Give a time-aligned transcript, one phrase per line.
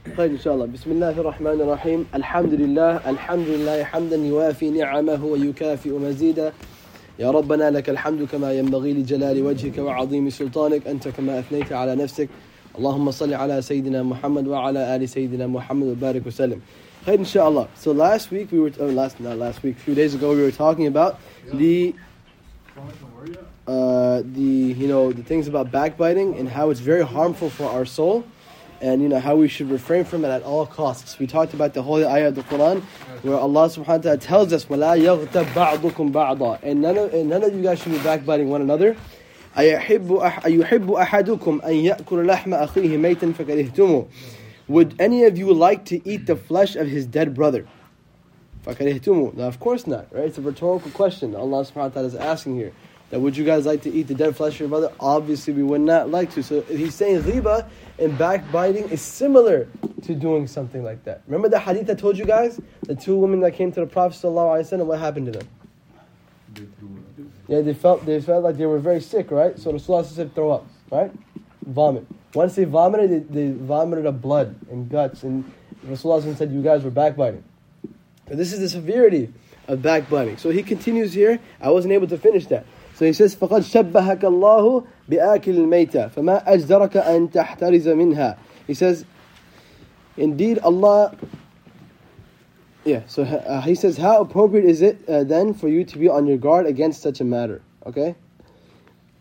[0.00, 0.66] طيب إن شاء الله.
[0.66, 2.06] بسم الله الرحمن الرحيم.
[2.14, 6.52] الحمد لله الحمد لله حمدا يوافي نعمه ويكافئ مزيدا.
[7.18, 10.86] يا ربنا لك الحمد كما ينبغي لجلال وجهك وعظيم سلطانك.
[10.86, 12.28] أنت كما أثنيت على نفسك.
[12.78, 16.60] اللهم صل على سيدنا محمد وعلى آل سيدنا محمد وبارك وسلم.
[17.06, 17.68] خير إن شاء الله.
[17.74, 20.50] So last week we were, oh, last, not last week, few days ago we were
[20.50, 21.18] talking about
[21.52, 21.94] the
[23.68, 27.84] uh, the you know the things about backbiting and how it's very harmful for our
[27.84, 28.24] soul.
[28.81, 31.17] and you know how we should refrain from it at all costs.
[31.17, 32.81] We talked about the holy ayah of the Quran
[33.21, 37.29] where Allah subhanahu wa ta'ala tells us وَلَا يَغْتَبْ بَعْضُكُمْ بَعْضًا and none, of, and
[37.29, 38.95] none of you guys should be backbiting one another.
[39.57, 40.11] أيحب
[40.45, 44.07] أيحب أحدكم أن يأكل لحم أخيه ميتا فكرهتموه
[44.67, 47.65] Would any of you like to eat the flesh of his dead brother?
[48.65, 50.25] فكرهتموه Now of course not, right?
[50.25, 52.73] It's a rhetorical question Allah subhanahu wa ta'ala is asking here.
[53.10, 54.92] That would you guys like to eat the dead flesh of your brother?
[55.00, 56.42] Obviously we would not like to.
[56.42, 57.68] So he's saying ghiba
[57.98, 59.68] and backbiting is similar
[60.02, 61.22] to doing something like that.
[61.26, 62.60] Remember the hadith I told you guys?
[62.82, 65.48] The two women that came to the Prophet and what happened to them?
[67.48, 69.58] Yeah, they felt they felt like they were very sick, right?
[69.58, 71.10] So Rasulullah said throw up, right?
[71.66, 72.06] Vomit.
[72.32, 75.50] Once they vomited, they, they vomited up blood and guts, and
[75.86, 77.42] Rasulullah said you guys were backbiting.
[78.28, 79.32] So this is the severity
[79.66, 80.36] of backbiting.
[80.36, 81.40] So he continues here.
[81.60, 82.66] I wasn't able to finish that.
[83.00, 89.06] So he says, فَقَدْ شَبَّهَكَ اللَّهُ بِآكِلِ الْمَيْتَةِ فَمَا أَجْدَرَكَ أَن تَحْتَرِزَ مِنْهَا He says,
[90.18, 91.16] indeed Allah,
[92.84, 96.10] yeah, so uh, he says, how appropriate is it uh, then for you to be
[96.10, 97.62] on your guard against such a matter?
[97.86, 98.16] Okay?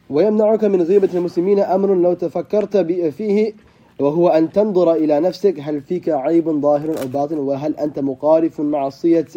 [0.10, 2.78] ويمنعك من غيبة المسلمين أمر لو تفكرت
[3.18, 3.54] فيه
[4.00, 9.28] وهو أن تنظر إلى نفسك هل فيك عيب ظاهر أو باطن وهل أنت مقارف معصية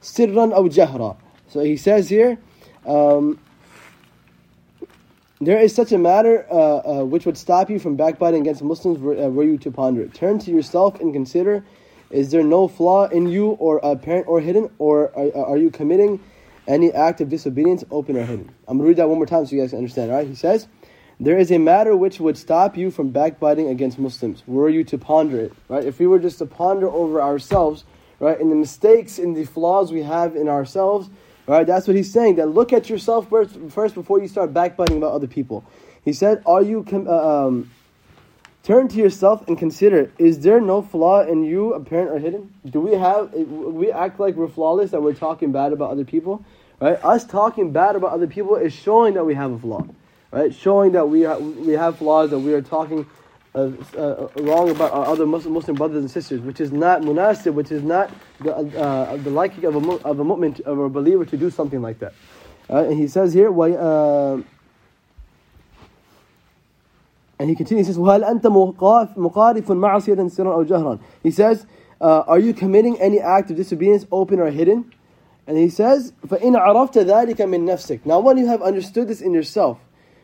[0.00, 1.16] سرا أو جهرا
[1.48, 2.38] So he says here,
[2.86, 3.38] um,
[5.40, 6.54] there is such a matter uh,
[7.00, 10.02] uh, which would stop you from backbiting against Muslims were, uh, were you to ponder
[10.02, 10.14] it.
[10.14, 11.64] Turn to yourself and consider
[12.10, 16.20] is there no flaw in you or apparent or hidden, or are, are you committing
[16.68, 18.48] any act of disobedience, open or hidden?
[18.68, 20.26] I'm going to read that one more time so you guys can understand, right?
[20.26, 20.68] He says,
[21.18, 24.98] There is a matter which would stop you from backbiting against Muslims were you to
[24.98, 25.84] ponder it, right?
[25.84, 27.84] If we were just to ponder over ourselves,
[28.20, 31.10] right, and the mistakes and the flaws we have in ourselves,
[31.46, 31.66] Right?
[31.66, 32.36] That's what he's saying.
[32.36, 35.64] That look at yourself first, first before you start backbiting about other people.
[36.04, 37.70] He said, "Are you uh, um,
[38.62, 42.52] turn to yourself and consider: Is there no flaw in you, apparent or hidden?
[42.68, 43.32] Do we have?
[43.32, 46.44] We act like we're flawless, that we're talking bad about other people,
[46.80, 47.02] right?
[47.04, 49.86] Us talking bad about other people is showing that we have a flaw,
[50.32, 50.52] right?
[50.54, 53.06] Showing that we are, we have flaws, that we are talking
[53.55, 57.53] uh, uh, wrong about our other Muslim, Muslim brothers and sisters, which is not munasib,
[57.53, 61.25] which is not the, uh, the liking of a, of a mu'min, of a believer
[61.25, 62.13] to do something like that.
[62.69, 64.41] Uh, and he says here, uh,
[67.39, 71.65] and he continues, he says, وَهَلْ أَنْتَ مُقَارِفٌ مَعَصِيَةً سِرًا أَوْ جَهْرًا He says,
[71.99, 74.93] uh, are you committing any act of disobedience, open or hidden?
[75.45, 79.33] And he says, فَإِنْ عَرَفْتَ ذَلِكَ مِنْ نَفْسِكَ Now when you have understood this in
[79.33, 79.79] yourself,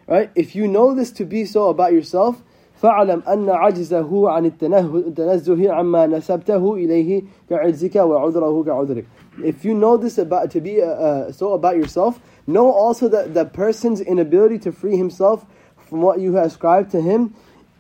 [0.08, 0.32] right?
[0.36, 2.42] If you know this to be so about yourself,
[2.82, 9.06] فاعلم أن عجزه عن التنزه عما نسبته إليه كعجزك وعذره كعذرك.
[9.44, 13.34] If you know this about to be uh, uh, so about yourself, know also that
[13.34, 15.46] the person's inability to free himself
[15.90, 17.34] from what you have ascribed to him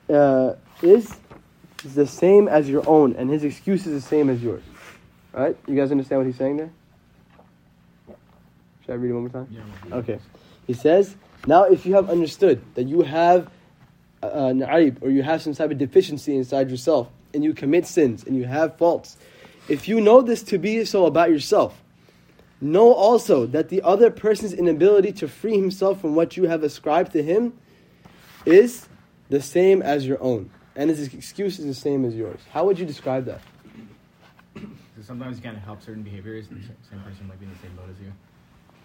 [0.09, 1.15] uh, is
[1.95, 4.63] the same as your own, and his excuse is the same as yours.
[5.33, 5.55] Right?
[5.67, 6.71] You guys understand what he's saying there?
[8.81, 9.47] Should I read it one more time?
[9.51, 9.95] Yeah.
[9.97, 10.19] Okay.
[10.65, 11.15] He says,
[11.45, 13.49] now if you have understood that you have
[14.22, 18.24] uh, na'ib, or you have some type of deficiency inside yourself, and you commit sins,
[18.24, 19.16] and you have faults,
[19.68, 21.80] if you know this to be so about yourself,
[22.60, 27.12] know also that the other person's inability to free himself from what you have ascribed
[27.12, 27.52] to him
[28.46, 28.88] is
[29.30, 30.50] the same as your own.
[30.74, 32.40] And his excuse is the same as yours.
[32.50, 33.40] How would you describe that?
[34.54, 34.62] So
[35.02, 37.74] sometimes you can't help certain behaviors, and the same person might be in the same
[37.76, 38.12] boat as you.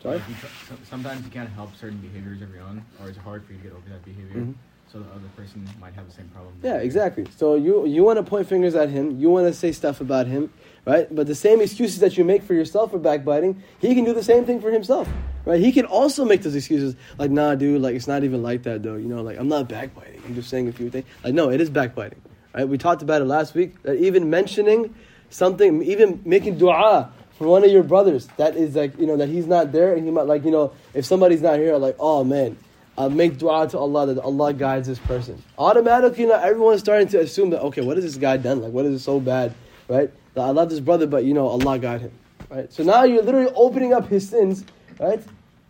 [0.01, 0.17] Sorry?
[0.17, 3.17] Like you tr- so- sometimes you can't help certain behaviors of your own, or it's
[3.17, 4.41] hard for you to get over that behavior.
[4.41, 4.53] Mhm.
[4.91, 6.53] So the other person might have the same problem.
[6.63, 7.25] Yeah, exactly.
[7.35, 10.27] So you you want to point fingers at him, you want to say stuff about
[10.27, 10.51] him,
[10.85, 11.13] right?
[11.13, 14.23] But the same excuses that you make for yourself for backbiting, he can do the
[14.23, 15.09] same thing for himself,
[15.43, 15.59] right?
[15.59, 18.81] He can also make those excuses, like, nah, dude, like it's not even like that,
[18.81, 18.95] though.
[18.95, 20.21] You know, like I'm not backbiting.
[20.25, 21.05] I'm just saying a few things.
[21.21, 22.21] Like, no, it is backbiting,
[22.53, 22.67] right?
[22.67, 23.83] We talked about it last week.
[23.83, 24.95] That even mentioning
[25.29, 29.27] something, even making du'a for one of your brothers, that is like, you know, that
[29.27, 32.23] he's not there, and he might like, you know, if somebody's not here, like, oh
[32.23, 32.55] man
[32.97, 35.41] uh, make dua to Allah that Allah guides this person.
[35.57, 38.61] Automatically, you know, everyone's starting to assume that, okay, what has this guy done?
[38.61, 39.53] Like, what is it so bad,
[39.87, 40.11] right?
[40.33, 42.11] That I love this brother, but, you know, Allah guide him,
[42.49, 42.71] right?
[42.73, 44.65] So now you're literally opening up his sins,
[44.99, 45.21] right?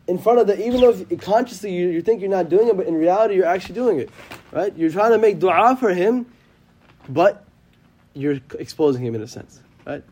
[0.08, 2.88] In front of the, even though consciously you, you think you're not doing it, but
[2.88, 4.10] in reality you're actually doing it,
[4.52, 4.76] right?
[4.78, 6.26] You're trying to make dua for him,
[7.10, 7.46] but
[8.14, 10.04] you're exposing him in a sense, right?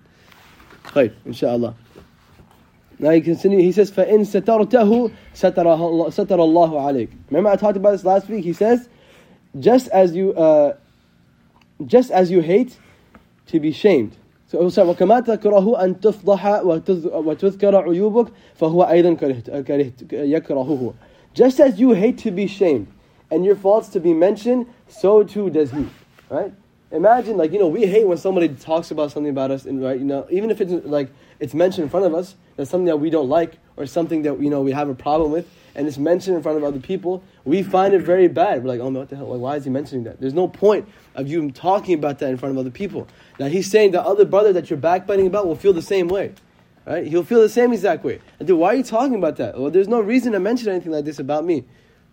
[0.83, 1.75] Khayr, inshallah.
[2.98, 3.58] Now he continue.
[3.60, 8.44] He says, فَإِن سَتَرْتَهُ سَتَرَ اللَّهُ عَلَيْكَ Remember I talked about this last week.
[8.44, 8.88] He says,
[9.58, 10.76] just as you, uh,
[11.86, 12.76] just as you hate
[13.46, 14.16] to be shamed.
[14.46, 20.94] So وكما تكره أن تفضح وتذكر عيوبك فهو أيضا كرهت يكرهه.
[21.32, 22.88] Just as you hate to be shamed
[23.30, 25.86] and your faults to be mentioned, so too does he.
[26.28, 26.52] Right?
[26.91, 29.97] Imagine, like you know, we hate when somebody talks about something about us, and right,
[29.97, 31.09] you know, even if it's like
[31.39, 34.39] it's mentioned in front of us, that's something that we don't like or something that
[34.39, 37.21] you know we have a problem with, and it's mentioned in front of other people,
[37.43, 38.63] we find it very bad.
[38.63, 39.27] We're like, oh, no, what the hell?
[39.27, 40.21] Like, why is he mentioning that?
[40.21, 43.07] There's no point of you talking about that in front of other people.
[43.39, 46.33] Now he's saying the other brother that you're backbiting about will feel the same way.
[46.85, 47.07] Right?
[47.07, 48.21] He'll feel the same exact way.
[48.39, 49.59] And dude, why are you talking about that?
[49.59, 51.65] Well, there's no reason to mention anything like this about me.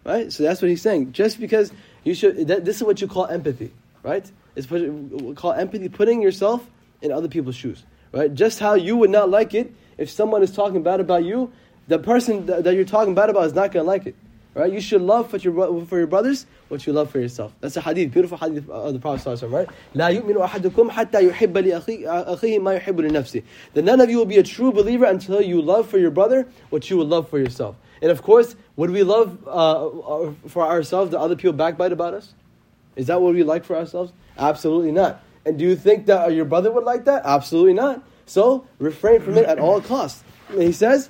[0.04, 0.32] Right?
[0.32, 1.12] So that's what he's saying.
[1.12, 1.72] Just because
[2.04, 3.70] you should, that, this is what you call empathy.
[4.02, 4.28] Right?
[4.55, 6.67] It's what we call empathy, putting yourself
[7.01, 7.83] in other people's shoes.
[8.11, 8.33] Right?
[8.33, 11.51] Just how you would not like it if someone is talking bad about you,
[11.87, 14.15] the person that, that you're talking bad about is not going to like it.
[14.53, 14.73] Right?
[14.73, 17.53] You should love for your, for your brothers what you love for yourself.
[17.61, 19.67] That's a hadith, beautiful hadith of the Prophet right?
[19.93, 23.43] لا يؤمن أحدكم حتى يحب لأخيه ما يحب لنفسه.
[23.75, 26.47] That none of you will be a true believer until you love for your brother
[26.71, 27.75] what you would love for yourself.
[28.01, 32.15] And of course, would we love uh, uh for ourselves that other people backbite about
[32.15, 32.33] us?
[32.95, 34.11] Is that what we like for ourselves?
[34.37, 35.21] Absolutely not.
[35.45, 37.21] And do you think that your brother would like that?
[37.25, 38.03] Absolutely not.
[38.25, 40.23] So refrain from it at all costs.
[40.49, 41.09] And he says,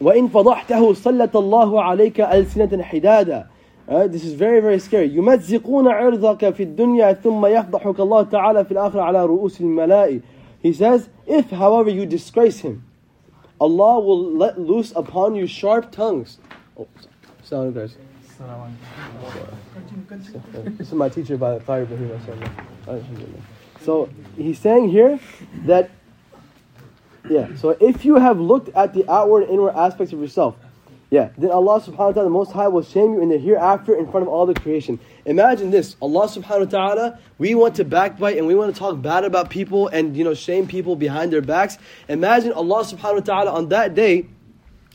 [0.00, 3.46] وإن فضحته سلط الله عليك ألسنة حدادا
[3.88, 8.72] uh, this is very very scary يمزقون عرضك في الدنيا ثم يفضحك الله تعالى في
[8.72, 10.22] الآخرة على رؤوس الملائي
[10.62, 12.84] He says, if however you disgrace him,
[13.58, 16.36] Allah will let loose upon you sharp tongues.
[16.78, 16.86] Oh,
[17.42, 17.96] sorry, guys.
[20.77, 23.43] This is my teacher by Qari Ibrahim.
[23.81, 25.19] So he's saying here
[25.65, 25.89] that
[27.29, 27.55] yeah.
[27.55, 30.55] So if you have looked at the outward and inward aspects of yourself,
[31.09, 33.95] yeah, then Allah subhanahu wa ta'ala, the Most High, will shame you in the hereafter
[33.95, 34.99] in front of all the creation.
[35.25, 39.01] Imagine this Allah subhanahu wa ta'ala, we want to backbite and we want to talk
[39.01, 41.77] bad about people and you know shame people behind their backs.
[42.09, 44.27] Imagine Allah subhanahu wa ta'ala on that day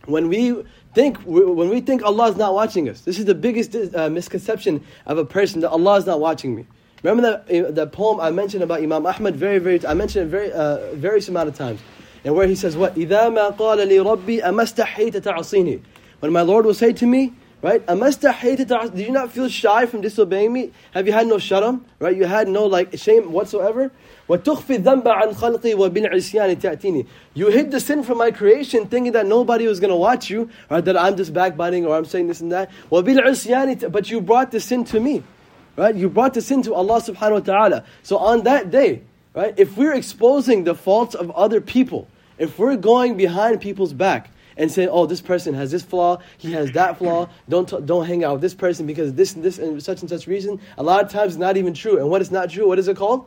[0.06, 3.01] when we think when we think Allah is not watching us.
[3.01, 6.65] This is the biggest uh, misconception of a person that Allah is not watching me.
[7.03, 10.29] Remember that, uh, that poem I mentioned about Imam Ahmad very very I mentioned it
[10.29, 11.81] very uh, various amount of times.
[12.23, 12.95] And where he says, what?
[12.95, 15.79] إِذَا مَا قَالَ لِي رَبِّي أَمَسْتَحِيتَ تَعْصِينِي
[16.21, 17.86] When my Lord will say to me, Right?
[17.86, 20.72] Did you not feel shy from disobeying me?
[20.92, 21.82] Have you had no sharam?
[21.98, 22.16] Right?
[22.16, 23.90] You had no like shame whatsoever?
[24.28, 24.50] You hid
[27.70, 30.84] the sin from my creation thinking that nobody was going to watch you, right?
[30.84, 32.70] that I'm just backbiting or I'm saying this and that.
[32.88, 35.22] But you brought the sin to me.
[35.76, 35.94] Right?
[35.94, 37.84] You brought the sin to Allah subhanahu wa ta'ala.
[38.02, 39.02] So on that day,
[39.34, 42.08] right, if we're exposing the faults of other people,
[42.38, 46.52] if we're going behind people's back, and saying, "Oh, this person has this flaw, he
[46.52, 47.28] has that flaw.
[47.48, 50.10] Don't t- don't hang out with this person because this and this and such and
[50.10, 51.98] such reason," a lot of times it's not even true.
[51.98, 52.66] And what is not true?
[52.66, 53.26] What is it called?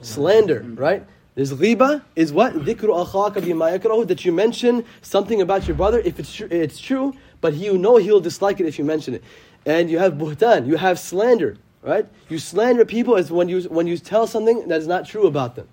[0.00, 1.04] Slander, right?
[1.36, 6.80] There's ghiba is what that you mention something about your brother if it's true, it's
[6.80, 9.22] true, but you know he'll dislike it if you mention it.
[9.66, 12.06] And you have buhtan, you have slander, right?
[12.30, 15.56] You slander people as when you when you tell something that is not true about
[15.56, 15.68] them.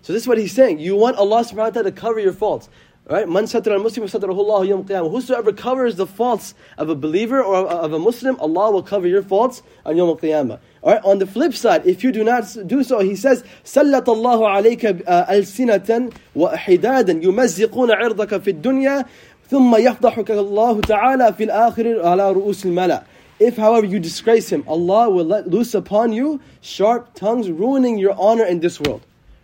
[0.00, 0.78] So this is what he's saying.
[0.78, 2.70] You want Allah subhanahu wa ta'ala to cover your faults.
[3.11, 3.27] Right?
[3.27, 5.09] Man satara muslim satarahu yawm qiyamah.
[5.09, 9.23] Whosoever covers the faults of a believer or of a Muslim, Allah will cover your
[9.23, 10.59] faults on Yawm al-Qiyamah.
[10.83, 14.79] Alright, on the flip side, if you do not do so, he says, سَلَّتَ اللَّهُ
[14.79, 19.05] عَلَيْكَ أَلْسِنَةً وَحِدَادًا يُمَزِّقُونَ عِرْضَكَ فِي الدُّنْيَا
[19.49, 23.03] ثُمَّ يَفْضَحُكَ اللَّهُ تَعَالَى فِي الْآخِرِ عَلَى رُؤُوسِ الْمَلَأِ
[23.39, 28.13] if, however, you disgrace him, Allah will let loose upon you sharp tongues, ruining your
[28.13, 29.01] honor in this world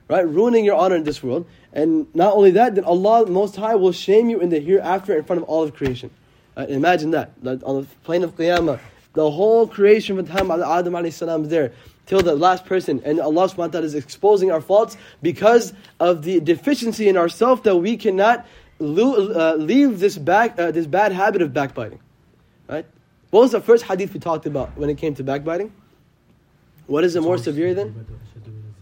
[0.10, 0.28] right?
[0.28, 1.46] Ruining your honor in this world.
[1.73, 5.25] And not only that, then Allah Most High will shame you in the hereafter in
[5.25, 6.11] front of all of creation.
[6.57, 6.69] Right?
[6.69, 7.33] Imagine that.
[7.43, 7.63] that.
[7.65, 8.79] On the plane of Qiyamah,
[9.15, 11.73] the whole creation from the time of Adam alayhi salam is there
[12.07, 13.01] till the last person.
[13.05, 17.63] And Allah subhanahu wa ta'ala is exposing our faults because of the deficiency in ourselves
[17.63, 18.47] that we cannot
[18.81, 22.01] uh, leave this, back, uh, this bad habit of backbiting.
[22.69, 22.87] Right?
[23.31, 25.73] What was the first hadith we talked about when it came to backbiting?
[26.87, 28.07] What is it more severe than?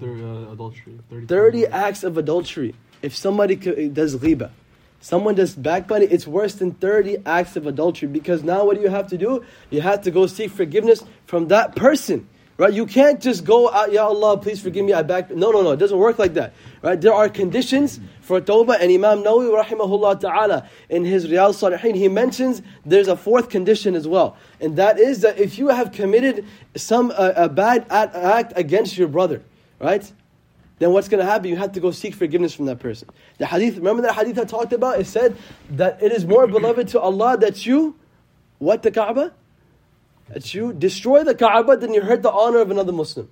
[0.03, 0.99] Uh, adultery.
[1.11, 2.75] 30, 30 acts of adultery.
[3.03, 4.51] If somebody does ghiba,
[5.01, 8.89] someone does backbiting, it's worse than 30 acts of adultery because now what do you
[8.89, 9.45] have to do?
[9.71, 12.29] You have to go seek forgiveness from that person.
[12.61, 12.75] Right?
[12.75, 15.31] You can't just go out, Ya Allah, please forgive me, I back.
[15.31, 16.53] No, no, no, it doesn't work like that.
[16.83, 17.01] Right?
[17.01, 22.09] There are conditions for tawbah, and Imam Nawawi rahimahullah ta'ala in his Riyadh Salihin, he
[22.09, 24.37] mentions there's a fourth condition as well.
[24.61, 26.45] And that is that if you have committed
[26.77, 29.43] some uh, a bad act against your brother,
[29.81, 30.13] right?
[30.79, 31.49] Then what's going to happen?
[31.49, 33.09] You have to go seek forgiveness from that person.
[33.39, 34.99] The hadith, remember that hadith I talked about?
[34.99, 35.37] It said
[35.71, 37.97] that it is more beloved to Allah that you,
[38.59, 39.33] what the Kaaba?
[40.29, 43.29] That you destroy the Kaaba than you hurt the honor of another Muslim.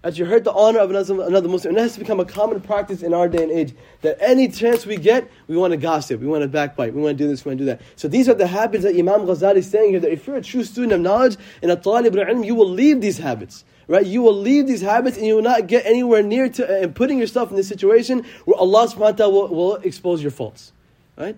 [0.00, 1.70] That you hurt the honor of another, Muslim.
[1.70, 3.74] And that has become a common practice in our day and age.
[4.00, 7.18] That any chance we get, we want to gossip, we want to backbite, we want
[7.18, 7.82] to do this, we want to do that.
[7.96, 10.42] So these are the habits that Imam Ghazali is saying here, that if you're a
[10.42, 14.05] true student of knowledge and a talib al-ilm, you will leave these habits right?
[14.05, 16.95] You will leave these habits and you will not get anywhere near to uh, and
[16.95, 20.71] putting yourself in this situation where Allah subhanahu wa ta'ala will, will expose your faults,
[21.17, 21.35] right?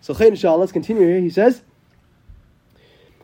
[0.00, 1.20] So khair inshallah, let's continue here.
[1.20, 1.62] He says,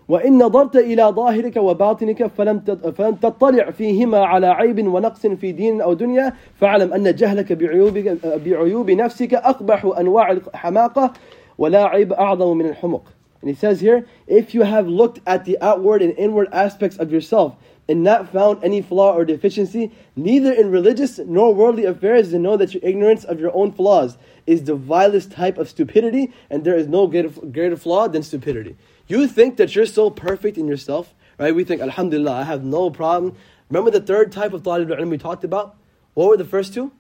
[0.09, 2.61] وإن نظرت إلى ظاهرك وباطنك film
[2.97, 8.91] film تطلع فيهما على عيب ونقص في دين أو دنيا فاعلم أن جهلك بعيوب بعيوب
[8.91, 11.13] نفسك أقبح أنواع الحماقة
[11.59, 13.03] ولا عيب أعظم من الحمق.
[13.41, 17.13] And he says here, if you have looked at the outward and inward aspects of
[17.13, 17.55] yourself
[17.88, 22.56] and not found any flaw or deficiency, neither in religious nor worldly affairs, to know
[22.58, 26.76] that your ignorance of your own flaws is the vilest type of stupidity, and there
[26.76, 28.76] is no greater, greater flaw than stupidity.
[29.08, 31.54] You think that you're so perfect in yourself, right?
[31.54, 33.36] We think, Alhamdulillah, I have no problem.
[33.70, 35.76] Remember the third type of talib al we talked about?
[36.14, 36.92] What were the first two?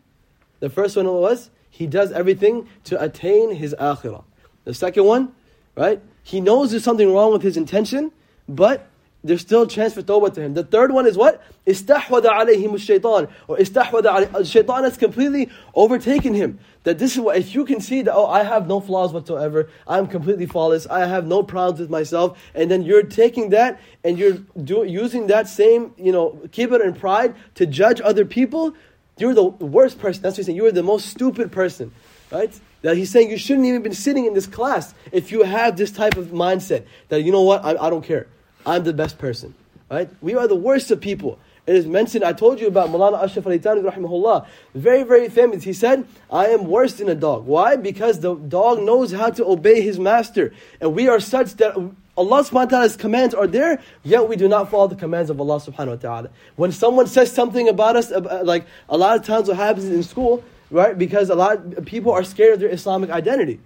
[0.59, 4.23] The first one was he does everything to attain his akhirah.
[4.63, 5.33] The second one,
[5.75, 6.01] right?
[6.23, 8.11] He knows there's something wrong with his intention,
[8.47, 8.87] but
[9.23, 10.53] there's still a chance for tawbah to him.
[10.53, 11.41] The third one is what?
[11.65, 13.29] Istahwada alayhim shaitan.
[13.47, 14.35] Or istahwada alayhim.
[14.35, 16.59] Uh, shaitan has completely overtaken him.
[16.83, 19.69] That this is what, if you can see that, oh, I have no flaws whatsoever,
[19.87, 24.19] I'm completely flawless, I have no problems with myself, and then you're taking that and
[24.19, 28.73] you're do, using that same, you know, kibr and pride to judge other people,
[29.17, 30.21] you're the worst person.
[30.21, 30.57] That's what he's saying.
[30.57, 31.93] You're the most stupid person.
[32.31, 32.51] Right?
[32.81, 35.91] That he's saying you shouldn't even been sitting in this class if you have this
[35.91, 38.27] type of mindset that, you know what, I, I don't care.
[38.65, 39.53] I'm the best person.
[39.89, 40.09] Right?
[40.21, 41.37] We are the worst of people.
[41.65, 44.45] It is mentioned, I told you about Maulana Ashraf Thanwi rahimahullah.
[44.75, 45.63] Very, very famous.
[45.63, 47.45] He said, I am worse than a dog.
[47.45, 47.77] Why?
[47.77, 50.53] Because the dog knows how to obey his master.
[50.81, 51.75] And we are such that
[52.15, 55.39] Allah subhanahu wa ta'ala's commands are there, yet we do not follow the commands of
[55.39, 56.29] Allah subhanahu wa ta'ala.
[56.57, 60.03] When someone says something about us, uh, like a lot of times what happens in
[60.03, 60.97] school, right?
[60.97, 63.59] Because a lot of people are scared of their Islamic identity,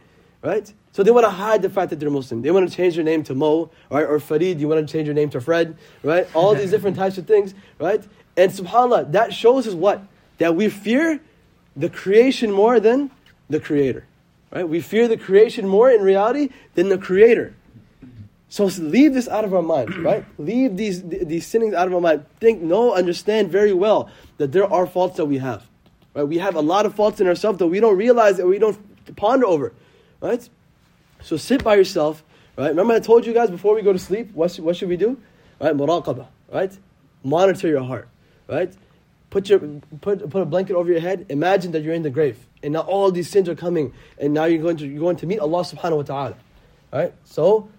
[0.43, 0.71] right?
[0.97, 2.41] So they want to hide the fact that they're Muslim.
[2.41, 4.03] They want to change their name to Mo, right?
[4.03, 6.27] Or Farid, you want to change your name to Fred, right?
[6.33, 8.03] All these different types of things, right?
[8.35, 10.01] And subhanAllah, that shows us what?
[10.39, 11.19] That we fear
[11.75, 13.11] the creation more than
[13.47, 14.07] the creator,
[14.51, 14.67] right?
[14.67, 17.53] We fear the creation more in reality than the creator.
[18.49, 20.25] So leave this out of our mind, right?
[20.39, 22.25] Leave these, these sinnings out of our mind.
[22.39, 25.63] Think, know, understand very well that there are faults that we have.
[26.15, 26.23] Right?
[26.23, 29.15] We have a lot of faults in ourselves that we don't realize that we don't
[29.15, 29.73] ponder over.
[30.19, 30.49] Right?
[31.21, 32.23] So sit by yourself,
[32.57, 32.69] right?
[32.69, 34.97] Remember I told you guys before we go to sleep, what should, what should we
[34.97, 35.19] do?
[35.59, 35.75] Right?
[35.75, 36.77] Muraqabah, right?
[37.23, 38.07] Monitor your heart,
[38.47, 38.73] right?
[39.29, 39.59] Put, your,
[40.01, 41.25] put, put a blanket over your head.
[41.29, 42.37] Imagine that you're in the grave.
[42.63, 43.93] And now all these sins are coming.
[44.17, 46.35] And now you're going to, you're going to meet Allah subhanahu wa ta'ala.
[46.93, 47.13] Right?
[47.25, 47.69] So,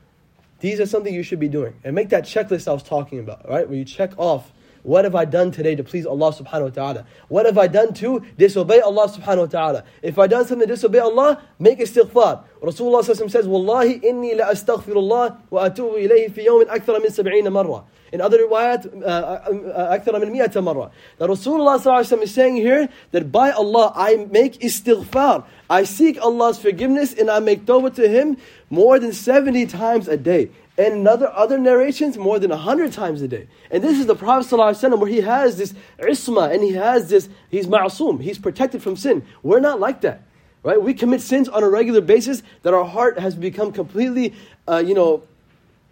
[0.60, 1.74] these are something you should be doing.
[1.84, 3.66] And make that checklist I was talking about, right?
[3.68, 7.06] Where you check off what have I done today to please Allah subhanahu wa ta'ala?
[7.28, 9.84] What have I done to disobey Allah subhanahu wa ta'ala?
[10.02, 12.44] If I done something to disobey Allah, make istighfar.
[12.62, 17.84] Rasulullah says, Wallahi inni la astaghfirullah wa atubu ilayhi fi yawmin akthara min sab'ina marra.
[18.10, 20.90] In other riwayat, uh, uh, uh, akthara min miyata marra.
[21.18, 25.44] That Rasulullah is saying here that by Allah I make istighfar.
[25.68, 28.38] I seek Allah's forgiveness and I make tawbah to Him
[28.70, 30.50] more than 70 times a day.
[30.78, 33.48] And other, other narrations, more than 100 times a day.
[33.68, 37.28] And this is the Prophet ﷺ where he has this isma and he has this,
[37.50, 39.26] he's ma'asum, he's protected from sin.
[39.42, 40.22] We're not like that.
[40.62, 40.80] Right?
[40.80, 44.34] We commit sins on a regular basis that our heart has become completely,
[44.68, 45.24] uh, you know,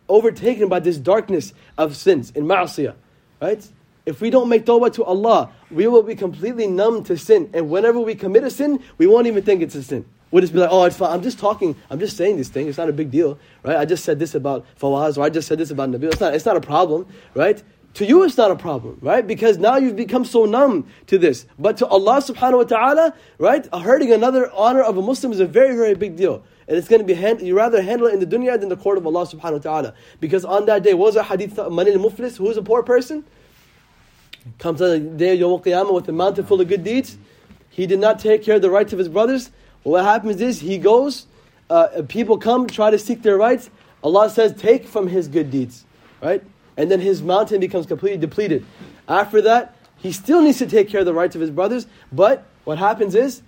[0.09, 2.95] overtaken by this darkness of sins in ma'asiyah.
[3.43, 3.69] Right?
[4.05, 7.51] If we don't make tawbah to Allah, we will be completely numb to sin.
[7.53, 10.05] And whenever we commit a sin, we won't even think it's a sin.
[10.31, 10.83] We'll just be like, oh.
[11.07, 11.77] I'm just talking.
[11.89, 12.69] I'm just saying this thing.
[12.69, 13.77] It's not a big deal, right?
[13.77, 16.13] I just said this about Fawaz, or I just said this about Nabil.
[16.13, 17.63] It's not, it's not a problem, right?
[17.95, 19.27] To you, it's not a problem, right?
[19.27, 21.47] Because now you've become so numb to this.
[21.59, 23.67] But to Allah subhanahu wa ta'ala, right?
[23.75, 26.45] Hurting another honor of a Muslim is a very, very big deal.
[26.69, 28.77] And it's going to be, hand, you rather handle it in the dunya than the
[28.77, 29.95] court of Allah subhanahu wa ta'ala.
[30.21, 33.25] Because on that day, what was a hadith, uh, Manil Muflis, who's a poor person?
[34.59, 37.17] Comes on the day of Yom Qiyamah with a mountain full of good deeds.
[37.71, 39.51] He did not take care of the rights of his brothers.
[39.87, 41.27] What happens is he goes,
[41.71, 43.71] uh, people come, try to seek their rights.
[44.03, 45.85] Allah says, take from his good deeds,
[46.21, 46.43] right?
[46.77, 48.67] And then his mountain becomes completely depleted.
[49.09, 52.45] After that, he still needs to take care of the rights of his brothers, but
[52.65, 53.43] what happens is,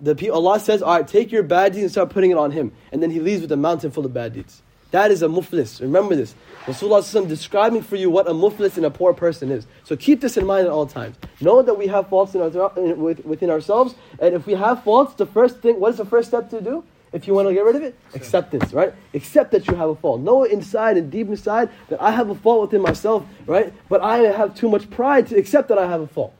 [0.00, 2.70] the Allah says, all right, take your bad deeds and start putting it on him.
[2.92, 4.62] And then he leaves with a mountain full of bad deeds.
[4.92, 5.80] That is a muflis.
[5.80, 6.34] Remember this.
[6.66, 9.66] Rasulullah describing for you what a muflis and a poor person is.
[9.84, 11.16] So keep this in mind at all times.
[11.40, 13.94] Know that we have faults in our, in, within ourselves.
[14.18, 16.84] And if we have faults, the first thing, what is the first step to do?
[17.12, 18.92] If you want to get rid of it, acceptance, right?
[19.14, 20.20] Accept that you have a fault.
[20.20, 23.72] Know inside and deep inside that I have a fault within myself, right?
[23.88, 26.34] But I have too much pride to accept that I have a fault.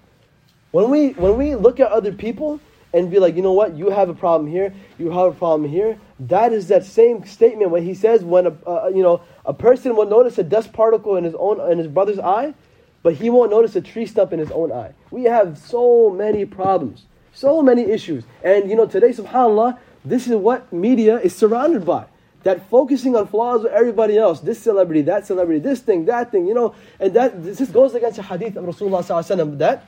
[0.73, 2.61] When we when we look at other people
[2.93, 5.69] and be like, you know what, you have a problem here, you have a problem
[5.69, 5.99] here.
[6.21, 9.97] That is that same statement when he says when a uh, you know a person
[9.97, 12.55] will notice a dust particle in his own in his brother's eye,
[13.02, 14.93] but he won't notice a tree stump in his own eye.
[15.11, 20.37] We have so many problems, so many issues, and you know today, Subhanallah, this is
[20.37, 22.07] what media is surrounded by.
[22.45, 26.47] That focusing on flaws with everybody else, this celebrity, that celebrity, this thing, that thing,
[26.47, 29.85] you know, and that this goes against the hadith of Rasulullah sallallahu alaihi wasallam that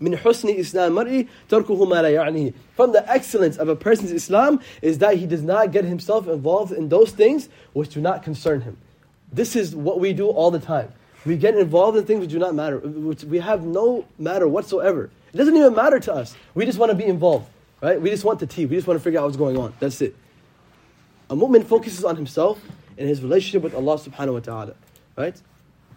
[0.00, 2.54] Min husni Islam mar'i tarkuhu ma la ya'nihi.
[2.74, 6.72] From the excellence of a person's Islam is that he does not get himself involved
[6.72, 8.76] in those things which do not concern him.
[9.32, 10.92] This is what we do all the time.
[11.24, 15.10] We get involved in things which do not matter, which we have no matter whatsoever.
[15.32, 16.36] It doesn't even matter to us.
[16.54, 17.48] We just want to be involved,
[17.80, 18.00] right?
[18.00, 18.66] We just want the tea.
[18.66, 19.74] We just want to figure out what's going on.
[19.80, 20.14] That's it.
[21.28, 22.60] A mu'min focuses on himself
[22.96, 24.74] and his relationship with Allah subhanahu wa ta'ala,
[25.16, 25.40] right?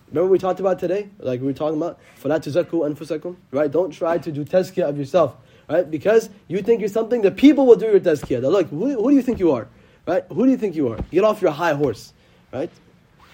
[0.09, 1.09] Remember we talked about today?
[1.19, 3.71] Like we were talking about, فَلَا تُزَكُّوا أَنفُسَكُمْ Right?
[3.71, 5.37] Don't try to do tazkiyah of yourself.
[5.69, 5.91] Right?
[5.91, 8.41] Because you think you're something, the people will do your tazkiyah.
[8.41, 9.67] They're like, who, who do you think you are?
[10.07, 10.25] Right?
[10.29, 10.99] Who do you think you are?
[11.11, 12.13] Get off your high horse.
[12.53, 12.71] Right?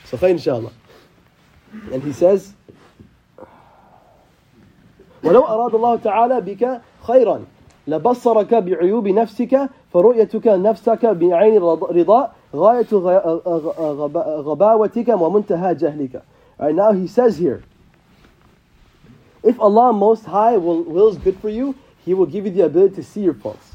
[0.05, 0.73] So, inshallah.
[1.93, 2.55] And he says,
[5.23, 7.45] ولو أراد الله تعالى بك خيرا
[7.87, 12.87] لبصرك بعيوب نفسك فرؤيتك نفسك بعين رضاء غاية
[14.41, 16.23] غباوتك ومنتهى جهلك
[16.58, 17.64] Right now he says here,
[19.46, 22.96] if Allah Most High will, wills good for you, He will give you the ability
[22.96, 23.74] to see your faults.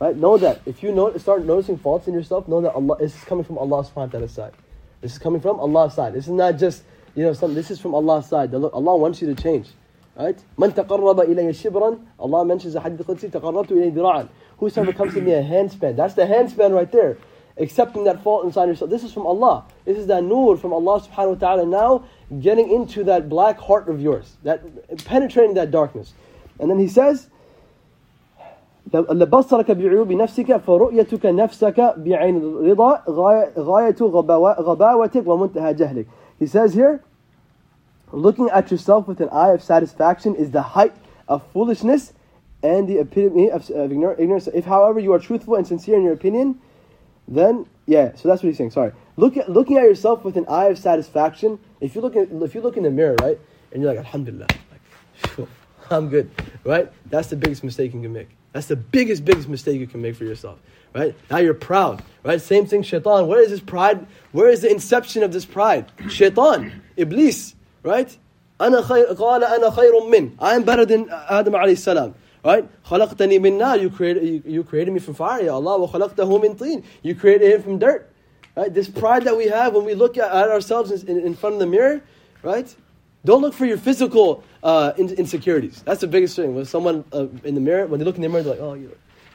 [0.00, 0.16] Right?
[0.16, 0.62] Know that.
[0.66, 3.56] If you know, start noticing faults in yourself, know that Allah this is coming from
[3.56, 4.52] Allah's side.
[5.00, 6.12] This is coming from Allah's side.
[6.14, 6.82] This is not just,
[7.14, 7.54] you know, something.
[7.54, 8.52] this is from Allah's side.
[8.52, 9.68] Allah wants you to change.
[10.16, 10.36] Right?
[10.58, 14.28] Allah mentions the hadith Qudsi, taqarrabtu ilayya dira'an.
[14.58, 15.94] Whosoever comes to me a handspan.
[15.94, 17.16] That's the handspan right there
[17.59, 18.91] Accepting that fault inside yourself.
[18.91, 19.65] This is from Allah.
[19.85, 22.03] This is that nur from Allah subhanahu wa ta'ala now
[22.39, 24.61] getting into that black heart of yours, that
[25.05, 26.13] penetrating that darkness.
[26.59, 27.27] And then he says,
[28.93, 33.03] لبصرك بعيوب نفسك فرؤيتك نفسك بعين الرضا
[33.57, 36.05] غاية غباوتك ومنتهى جهلك.
[36.39, 37.03] He says here,
[38.11, 40.93] looking at yourself with an eye of satisfaction is the height
[41.27, 42.13] of foolishness
[42.63, 44.47] and the epitome of, of ignorance.
[44.47, 46.59] If, however, you are truthful and sincere in your opinion,
[47.27, 48.15] then yeah.
[48.15, 48.71] So that's what he's saying.
[48.71, 48.91] Sorry.
[49.15, 51.59] Look at looking at yourself with an eye of satisfaction.
[51.81, 53.39] If you look at if you look in the mirror, right,
[53.71, 55.47] and you're like, Alhamdulillah, like,
[55.89, 56.29] I'm good,
[56.63, 56.91] right?
[57.09, 58.29] That's the biggest mistake you can make.
[58.53, 60.59] That's the biggest, biggest mistake you can make for yourself,
[60.93, 61.15] right?
[61.29, 62.41] Now you're proud, right?
[62.41, 63.27] Same thing, shaitan.
[63.27, 64.05] Where is this pride?
[64.31, 65.91] Where is the inception of this pride?
[66.09, 68.17] Shaitan, iblis, right?
[68.59, 72.13] أنا خير قال أنا خير من I am better than Adam عليه السلام
[72.43, 76.41] right خلقتني من نار you created, you, you created me from fire ya Allah وخلقته
[76.41, 78.09] من طين you created him from dirt
[78.55, 81.53] right this pride that we have when we look at, at ourselves in, in, front
[81.53, 82.01] of the mirror
[82.43, 82.75] right
[83.25, 87.55] don't look for your physical uh, insecurities that's the biggest thing when someone uh, in
[87.55, 88.73] the mirror when they look in the mirror they're like oh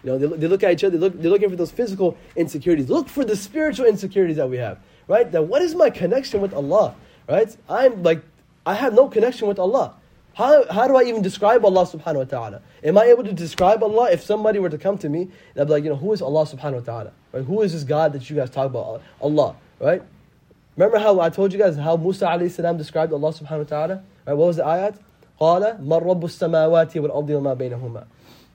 [0.05, 2.17] you know, they, they look at each other, they look, they're looking for those physical
[2.35, 2.91] insecurities.
[2.91, 5.31] Look for the spiritual insecurities that we have, right?
[5.31, 6.95] That what is my connection with Allah,
[7.29, 7.57] right?
[7.69, 8.23] I'm like
[8.67, 9.95] I have no connection with Allah.
[10.37, 12.63] How, how do I even describe Allah subhanahu wa ta'ala?
[12.83, 15.67] Am I able to describe Allah if somebody were to come to me and I'd
[15.67, 17.13] be like, you know, who is Allah subhanahu wa ta'ala?
[17.33, 17.45] Right?
[17.45, 19.03] Who is this God that you guys talk about?
[19.21, 20.03] Allah, right?
[20.77, 24.03] Remember how I told you guys how Musa alayhi salam described Allah subhanahu wa ta'ala?
[24.27, 24.35] Right?
[24.35, 24.97] What was the ayat?
[25.41, 28.05] قال من رب السماوات والأرض وما بينهما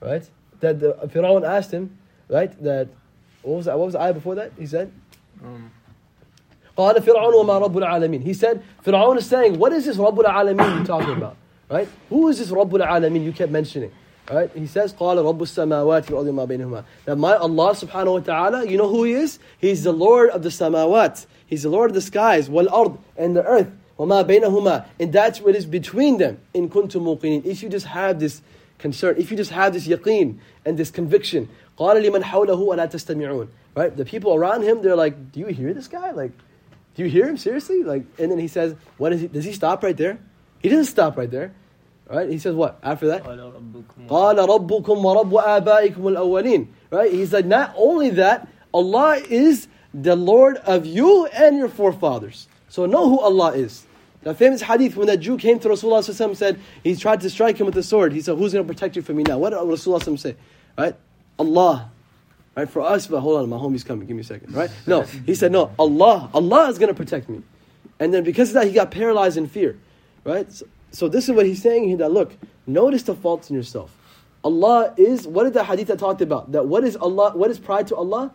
[0.00, 1.98] right that the Fir'aun asked him
[2.28, 2.88] right that
[3.42, 4.90] what was that, what was the ayah before that he said
[5.44, 5.70] um.
[6.78, 8.22] قال فرعون وما رب العالمين.
[8.22, 11.36] He said, Fir'aun is saying, what is this Rabbul Alameen you're talking about?
[11.70, 11.88] Right?
[12.08, 13.92] Who is this Rabbul Alameen you kept mentioning?
[14.30, 14.50] Right?
[14.54, 16.84] He says, قال رب السماوات والأرض ما بينهما.
[17.06, 19.38] That my Allah subhanahu wa ta'ala, you know who he is?
[19.58, 21.26] He's the Lord of the samawat.
[21.46, 23.70] He's the Lord of the skies, wal and the earth.
[23.98, 24.86] وما بينهما.
[25.00, 26.38] And that's what is between them.
[26.54, 27.44] In kuntum muqinin.
[27.44, 28.42] If you just have this
[28.78, 31.48] concern, if you just have this yaqeen and this conviction.
[31.78, 33.48] قال لمن حوله ولا تستمعون.
[33.74, 33.96] Right?
[33.96, 36.10] The people around him, they're like, do you hear this guy?
[36.10, 36.32] Like,
[36.96, 37.84] do you hear him seriously?
[37.84, 39.28] Like, and then he says, "What is he?
[39.28, 40.18] Does he stop right there?
[40.63, 41.53] He didn't stop right there,
[42.09, 42.29] right?
[42.29, 43.23] He says what after that?
[46.89, 47.11] Right?
[47.11, 52.47] He's like, not only that, Allah is the Lord of you and your forefathers.
[52.69, 53.85] So know who Allah is.
[54.23, 57.57] The famous hadith when that Jew came to Rasulullah and said, he tried to strike
[57.57, 58.13] him with the sword.
[58.13, 59.37] He said, Who's going to protect you from me now?
[59.37, 60.35] What did Rasulullah say?
[60.77, 60.95] Right?
[61.37, 61.91] Allah.
[62.55, 62.69] Right?
[62.69, 64.07] For us, but hold on, my homie's coming.
[64.07, 64.53] Give me a second.
[64.55, 64.71] Right?
[64.87, 65.01] No.
[65.01, 66.29] He said, No, Allah.
[66.33, 67.43] Allah is going to protect me.
[67.99, 69.77] And then because of that, he got paralyzed in fear.
[70.23, 70.51] Right?
[70.51, 72.35] So, so this is what he's saying here that look,
[72.67, 73.95] notice the faults in yourself.
[74.43, 76.51] Allah is, what did the hadith that talked about?
[76.51, 78.31] That what is Allah, what is pride to Allah?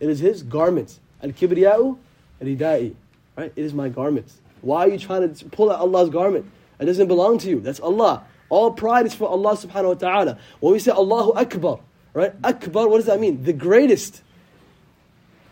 [0.00, 1.00] It is His garments.
[1.22, 1.98] Al kibriya'u
[2.42, 2.94] ridai.
[3.36, 3.52] Right?
[3.56, 4.38] It is my garments.
[4.60, 6.46] Why are you trying to pull out Allah's garment?
[6.78, 7.60] It doesn't belong to you.
[7.60, 8.24] That's Allah.
[8.48, 10.38] All pride is for Allah subhanahu wa ta'ala.
[10.60, 11.80] When we say Allahu Akbar,
[12.12, 12.32] right?
[12.44, 13.42] Akbar, what does that mean?
[13.42, 14.22] The greatest.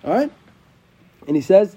[0.05, 0.31] Alright?
[1.27, 1.77] And he says,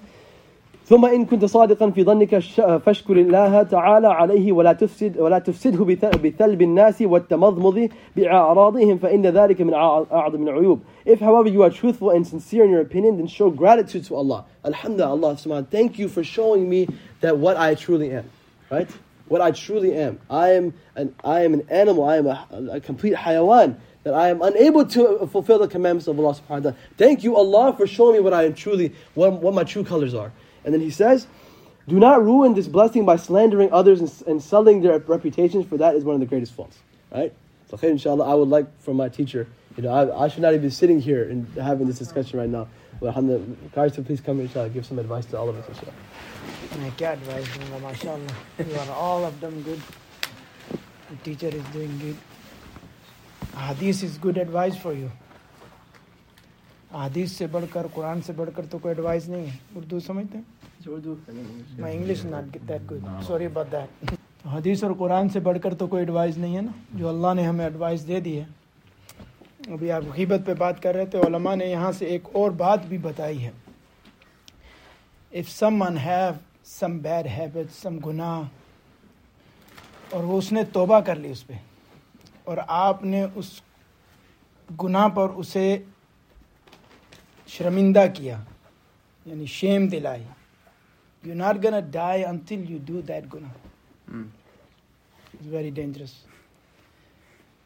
[0.87, 2.39] ثم إن كنت صادقا في ظنك
[2.79, 5.85] فاشكر الله تعالى عليه ولا تفسد ولا تفسده
[6.23, 10.79] بثلب الناس والتمضمض بأعراضهم فإن ذلك من أعظم العيوب.
[11.05, 14.45] If however you are truthful and sincere in your opinion, then show gratitude to Allah.
[14.65, 16.87] Alhamdulillah, Allah subhanahu thank you for showing me
[17.21, 18.29] that what I truly am.
[18.69, 18.89] Right?
[19.29, 20.19] What I truly am.
[20.29, 24.27] I am an I am an animal, I am a, a complete hayawan that I
[24.27, 26.75] am unable to fulfill the commandments of Allah subhanahu wa ta'ala.
[26.97, 30.13] Thank you, Allah, for showing me what I am truly, what, what my true colors
[30.13, 30.33] are.
[30.67, 31.27] And then he says,
[31.87, 35.95] Do not ruin this blessing by slandering others and, and selling their reputations, for that
[35.95, 36.77] is one of the greatest faults.
[37.11, 37.33] Right?
[37.69, 40.53] So, khair, inshallah, I would like for my teacher, you know, I, I should not
[40.53, 42.67] even be sitting here and having this discussion right now.
[43.01, 43.13] But
[43.73, 45.93] guys, to please come inshallah, give some advice to all of us, inshallah.
[46.79, 49.81] मैं क्या advice दूंगा माशाल्लाह you are all of them good
[51.09, 52.15] the teacher is doing good
[53.57, 55.09] hadith is good advice for you
[56.95, 60.56] हदीस से बढ़कर कुरान से बढ़कर तो कोई एडवाइस नहीं है उर्दू समझते हैं
[60.88, 64.10] مائی جی، جی، انگلش جی، سوری دیٹ
[64.46, 67.34] ہاں۔ حدیث اور قرآن سے بڑھ کر تو کوئی ایڈوائز نہیں ہے نا؟ جو اللہ
[67.34, 68.44] نے ہمیں ایڈوائز دے دی ہے۔
[69.72, 72.86] ابھی آپ غیبت پہ بات کر رہے تھے علماء نے یہاں سے ایک اور بات
[72.86, 73.50] بھی بتائی ہے۔
[75.32, 76.32] If some man have
[76.64, 78.42] some bad habit some گناہ
[80.10, 81.52] اور وہ اس نے توبہ کر لی اس پہ
[82.44, 83.60] اور آپ نے اس
[84.82, 85.78] گناہ پر اسے
[87.46, 88.42] شرمندہ کیا
[89.26, 90.24] یعنی شیم دلائی۔
[91.22, 93.50] You're not going to die until you do that guna.
[94.10, 94.28] Mm.
[95.34, 96.14] It's very dangerous.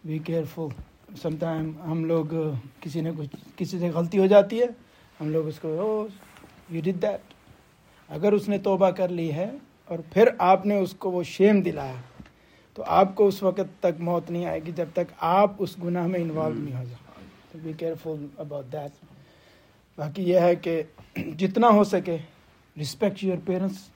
[0.05, 0.73] Be careful.
[1.17, 2.35] Sometimes ہم لوگ
[2.81, 4.67] کسی نے کچھ کسی سے غلطی ہو جاتی ہے
[5.21, 5.77] ہم لوگ اس کو
[6.71, 7.35] یو ڈڈ دیٹ
[8.11, 9.51] اگر اس نے توبہ کر لی ہے
[9.91, 12.01] اور پھر آپ نے اس کو وہ شیم دلایا
[12.77, 16.07] تو آپ کو اس وقت تک موت نہیں آئے گی جب تک آپ اس گناہ
[16.07, 19.05] میں انوالو نہیں ہو جائیں بی کیئرفل اباؤٹ دیٹ
[19.99, 20.83] باقی یہ ہے کہ
[21.39, 22.17] جتنا ہو سکے
[22.77, 23.89] respect your parents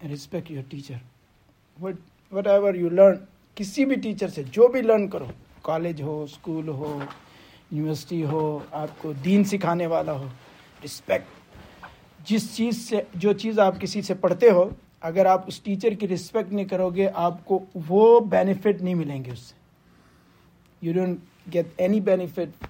[0.00, 0.94] and your teacher
[1.76, 1.94] what
[2.32, 3.16] what whatever you learn
[3.56, 5.26] کسی بھی ٹیچر سے جو بھی لرن کرو
[5.62, 6.98] کالج ہو اسکول ہو
[7.70, 10.28] یونیورسٹی ہو آپ کو دین سکھانے والا ہو
[10.84, 14.68] رسپیکٹ جس چیز سے جو چیز آپ کسی سے پڑھتے ہو
[15.00, 17.58] اگر آپ اس ٹیچر کی رسپیکٹ نہیں کرو گے آپ کو
[17.88, 19.54] وہ بینیفٹ نہیں ملیں گے اس سے
[20.82, 22.64] you don't get any benefit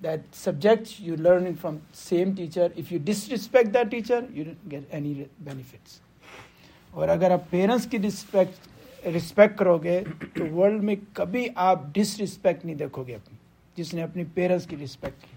[0.00, 4.68] that subject you learn it from same teacher if you disrespect that teacher you don't
[4.68, 5.12] get any
[5.44, 6.00] benefits.
[6.90, 10.00] اور اگر آپ پیرنٹس کی ڈسپیکٹ رسپیکٹ کرو گے
[10.34, 13.36] تو ورلڈ میں کبھی آپ ڈس رسپیکٹ نہیں دیکھو گے اپنی،
[13.76, 15.36] جس نے اپنی پیرنٹس کی رسپیکٹ کی۔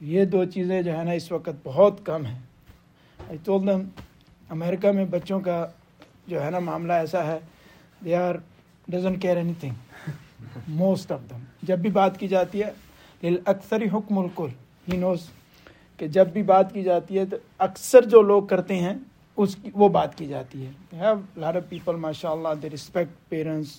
[0.00, 2.38] یہ دو چیزیں جو ہے نا، اس وقت بہت کم ہیں۔
[3.18, 3.82] آئی دم
[4.50, 5.66] امریکہ میں بچوں کا
[6.26, 7.38] جو ہے نا معاملہ ایسا ہے
[8.04, 8.34] they are
[8.88, 10.10] doesn't care anything
[10.68, 12.70] most of them جب بھی بات کی جاتی ہے
[13.22, 14.48] اکثر حکم الکل
[14.92, 15.20] ہی نوز
[15.96, 18.94] کہ جب بھی بات کی جاتی ہے تو اکثر جو لوگ کرتے ہیں،
[19.36, 23.70] اس کی وہ بات کی جاتی ہے۔ لار آف پیپل ماشاء اللہ they respect parents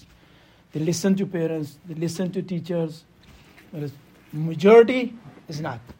[0.73, 3.01] they listen to parents they listen to teachers
[4.33, 4.99] majority
[5.49, 5.91] is not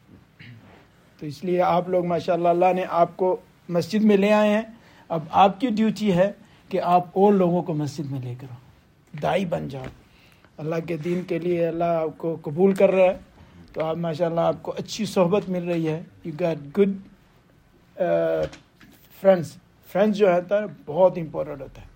[1.20, 3.36] تو اس لیے آپ لوگ ماشاء اللہ اللہ نے آپ کو
[3.68, 4.62] مسجد میں لے آئے ہیں۔
[5.08, 6.32] اب آپ کی ڈیوٹی ہے
[6.68, 9.84] کہ آپ اور لوگوں کو مسجد میں لے کر آؤ دائی بن جاؤ۔
[10.58, 13.16] اللہ کے دین کے لیے اللہ آپ کو قبول کر رہا ہے۔
[13.72, 16.90] تو آپ ماشاء اللہ آپ کو اچھی صحبت مل رہی ہے۔ You get good
[19.20, 19.56] friends
[19.92, 21.86] friends جو ہوتا ہے بہت امپورٹنٹ ہوتا ہے۔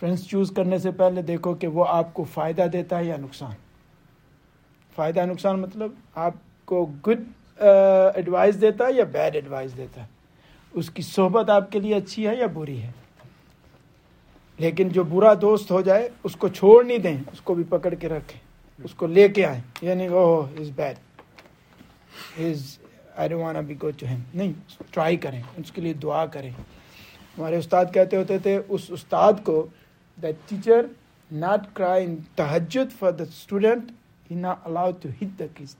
[0.00, 3.52] فرینڈس چوز کرنے سے پہلے دیکھو کہ وہ آپ کو فائدہ دیتا ہے یا نقصان۔
[4.94, 7.20] فائدہ نقصان مطلب آپ کو گڈ
[8.14, 10.06] ایڈوائز uh, دیتا ہے یا بیڈ ایڈوائز دیتا ہے۔
[10.72, 12.90] اس کی صحبت آپ کے لیے اچھی ہے یا بری ہے؟
[14.58, 17.94] لیکن جو برا دوست ہو جائے اس کو چھوڑ نہیں دیں اس کو بھی پکڑ
[17.94, 18.47] کے رکھیں۔
[18.84, 20.96] اس کو لے کے آئیں۔ یعنی وہ is bad
[22.40, 22.78] is
[23.16, 24.52] I don't be go to him نہیں
[24.90, 29.66] ٹرائی کریں اس کے لیے دعا کریں۔ ہمارے استاد کہتے ہوتے تھے اس استاد کو
[30.22, 30.86] دا ٹیچر
[31.30, 33.90] ناٹ کرائی ان تہجد فار دا اسٹوڈنٹ
[34.30, 35.76] ہی نا الاؤ to hit the kids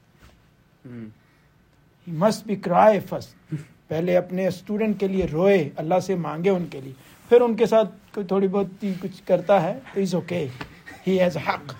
[0.86, 3.54] he must be cry first
[3.88, 6.92] پہلے اپنے اسٹوڈنٹ کے لیے روئے اللہ سے مانگے ان کے لیے۔
[7.28, 10.77] پھر ان کے ساتھ کوئی تھوڑی بہت کچھ کرتا ہے تو is okay okay.
[11.07, 11.75] तो इज ओके ही हैज हक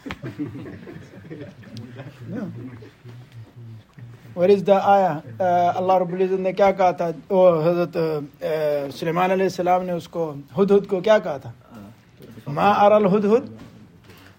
[4.38, 5.12] वर इज द आया
[5.80, 7.94] अल्लाह रब्बुल इज़्ज़त ने क्या कहा था वो हजरत
[8.94, 10.26] सुलेमान अलैहिस्सलाम ने उसको
[10.58, 11.54] हुद हुद को क्या कहा था
[12.50, 13.58] मा अरल हुद हुद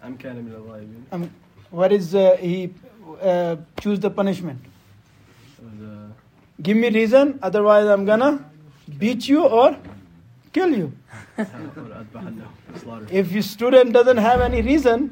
[0.07, 0.89] I'm kind of alive.
[1.13, 1.31] um,
[1.73, 2.75] what is uh, he
[3.23, 4.61] uh, choose the punishment
[6.59, 8.45] give me reason otherwise i'm gonna
[8.89, 9.77] beat you or
[10.53, 10.93] kill you
[13.11, 15.07] if your student doesn't have any reason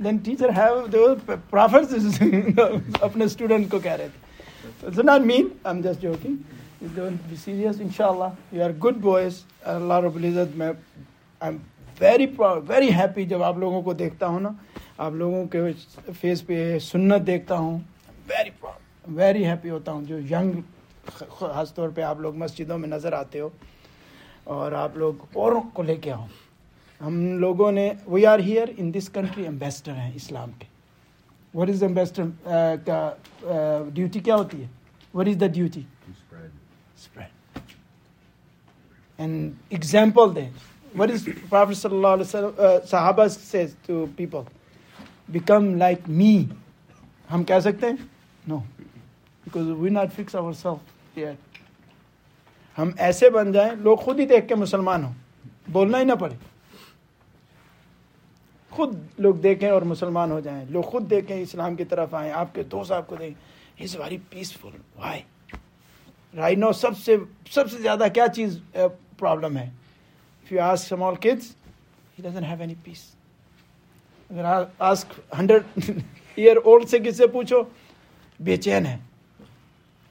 [0.00, 2.18] then teacher have the prophets is
[3.08, 6.38] अपने student को कह रहे थे it's not mean i'm just joking
[6.80, 10.74] you don't be serious inshallah you are good boys Allah रब्बुल इज़्ज़त मैं
[11.40, 11.60] I'm
[12.00, 14.58] very proud very happy जब आप लोगों को देखता हूँ ना
[15.00, 15.72] आप लोगों के
[16.12, 17.78] फेस पे सुन्नत देखता हूँ
[18.28, 20.62] वेरी प्राउड वेरी हैप्पी होता हूँ जो यंग
[21.08, 23.52] खास तौर पे आप लोग मस्जिदों में नज़र आते हो
[24.46, 26.26] और आप लोग औरों को लेके आओ
[27.00, 30.66] हम लोगों ने we are here in this country ambassador हैं इस्लाम के
[31.54, 32.32] वट इज़ एम्बेसडर
[32.88, 33.00] का
[33.90, 34.70] ड्यूटी क्या होती है
[35.14, 35.86] what is the duty
[37.02, 37.30] spread
[39.18, 40.50] and example दें
[40.94, 44.46] what is Prophet sallallahu alaihi wasallam uh, Sahaba says to people
[45.30, 46.48] become like me
[47.30, 48.08] हम कह सकते हैं
[48.44, 48.62] no
[49.46, 50.82] because we not fix ourselves
[51.16, 51.51] yet
[52.77, 55.13] ہم ایسے بن جائیں، لوگ خود ہی دیکھ کے مسلمان ہوں۔
[55.67, 56.35] بولنا ہی نہ پڑے۔
[58.69, 62.55] خود لوگ دیکھیں اور مسلمان ہو جائیں۔ لوگ خود دیکھیں، اسلام کی طرف آئیں، آپ
[62.55, 65.21] کے دوست آپ کو دیکھیں از ویری پیسفل وائی
[66.35, 67.17] رائی نو سب سے
[67.49, 68.59] سب سے زیادہ کیا چیز
[69.17, 69.69] پرابلم ہے؟
[70.43, 71.55] If you ask small kids
[72.19, 73.15] he doesn't have any peace
[74.29, 74.45] اگر
[74.79, 75.91] آسک ہنڈریڈ
[76.35, 77.63] ایئر اولڈ سے کس سے پوچھو،
[78.39, 78.97] بے چین ہے۔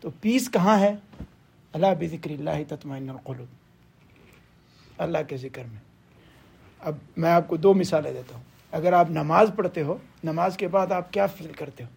[0.01, 0.95] تو پیس کہاں ہے؟
[1.73, 3.47] اللہ بذکر اللہ تطمئن القلوب۔
[4.99, 5.81] اللہ کے ذکر میں۔
[6.81, 10.69] اب میں آپ کو دو مثالیں دیتا ہوں۔ اگر آپ نماز پڑھتے ہو، نماز کے
[10.69, 11.89] بعد آپ کیا فیل کرتے ہو؟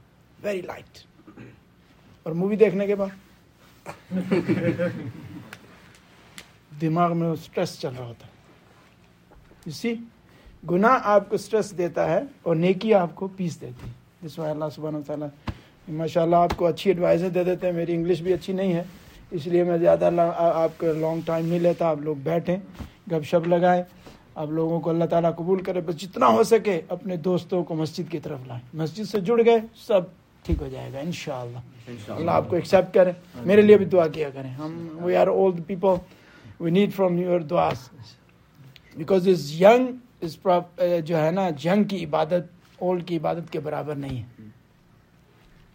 [0.43, 0.83] ویری لائٹ
[2.23, 3.07] اور مووی دیکھنے کے بعد؟
[6.81, 8.31] دماغ میں اسٹریس چل رہا ہوتا ہے۔
[9.71, 9.95] سی
[10.71, 14.49] گناہ آپ کو اسٹریس دیتا ہے اور نیکی آپ کو پیس دیتی ہے۔ جس میں
[14.49, 15.27] اللہ سبحانہ و تعالیٰ
[15.87, 18.83] ماشاء اللہ آپ کو اچھی ایڈوائزیں دے دیتے ہیں۔ میری انگلش بھی اچھی نہیں ہے۔
[19.31, 22.57] اس لیے میں زیادہ آپ کا لانگ ٹائم نہیں لیتا آپ لوگ بیٹھیں
[23.11, 23.83] گپ شپ لگائیں۔
[24.35, 28.11] آپ لوگوں کو اللہ تعالیٰ قبول کرے بس جتنا ہو سکے اپنے دوستوں کو مسجد
[28.11, 30.01] کی طرف لائیں۔ مسجد سے جڑ گئے سب
[30.43, 33.11] ٹھیک ہو جائے گا ان شاء اللہ اللہ آپ کو ایکسیپٹ کرے۔
[33.45, 35.95] میرے لیے بھی دعا کیا کریں۔ ہم we are old people
[36.59, 37.69] we need from your دعا
[38.95, 39.87] بیکاز از ینگ
[40.21, 40.37] اس
[41.05, 44.43] جو ہے نا جنگ کی عبادت اولڈ کی عبادت کے برابر نہیں ہے۔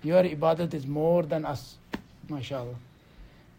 [0.05, 1.63] یور عبادت از مور دین اس
[2.31, 2.90] ماشاء اللہ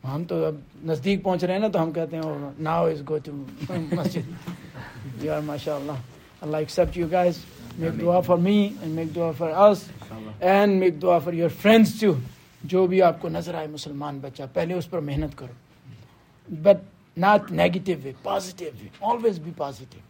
[0.05, 3.18] हम तो अब नज़दीक पहुंच रहे हैं ना तो हम कहते हैं नाउ इज गो
[3.29, 3.33] टू
[3.96, 4.37] मस्जिद
[5.25, 7.44] यू आर माशा अल्लाह एक्सेप्ट यू गाइस
[7.79, 9.88] मेक दुआ फॉर मी एंड मेक दुआ फॉर अस
[10.42, 12.16] एंड मेक दुआ फॉर योर फ्रेंड्स टू
[12.62, 16.85] जो भी आपको नजर आए मुसलमान बच्चा पहले उस पर मेहनत करो but
[17.16, 18.90] not negative way, positive way.
[19.01, 20.03] Always be positive.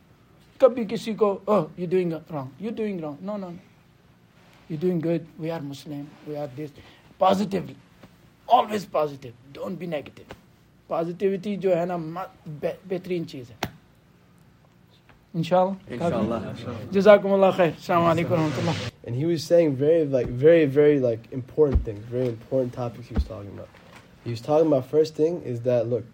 [0.60, 3.16] कभी किसी को oh you doing wrong, you doing wrong.
[3.20, 3.58] No, no, no.
[4.70, 5.26] You doing good.
[5.38, 6.08] We are Muslim.
[6.26, 6.70] We are this.
[8.50, 8.58] Positively.
[8.58, 9.34] Always positive.
[9.52, 10.26] Don't be negative.
[10.88, 11.96] Positivity जो है ना
[12.48, 13.74] बेहतरीन चीज है
[15.34, 15.76] Inshallah.
[15.90, 16.54] Inshallah.
[16.92, 17.74] Jazakumullah khair.
[17.74, 22.72] Assalamu alaikum And he was saying very like very very like important things, very important
[22.72, 23.68] topics he was talking about.
[24.24, 26.04] He was talking about first thing is that look,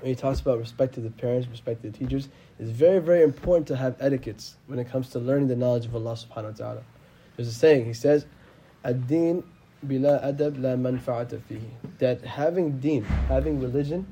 [0.00, 2.28] when he talks about respect to the parents, respect to the teachers,
[2.58, 5.94] it's very, very important to have etiquettes when it comes to learning the knowledge of
[5.94, 6.82] Allah subhanahu wa ta'ala.
[7.36, 8.26] There's a saying, he says,
[8.84, 9.44] Ad-din
[9.87, 11.69] bila adab la manfa'ata fihi.
[11.99, 14.07] That having deen, having religion,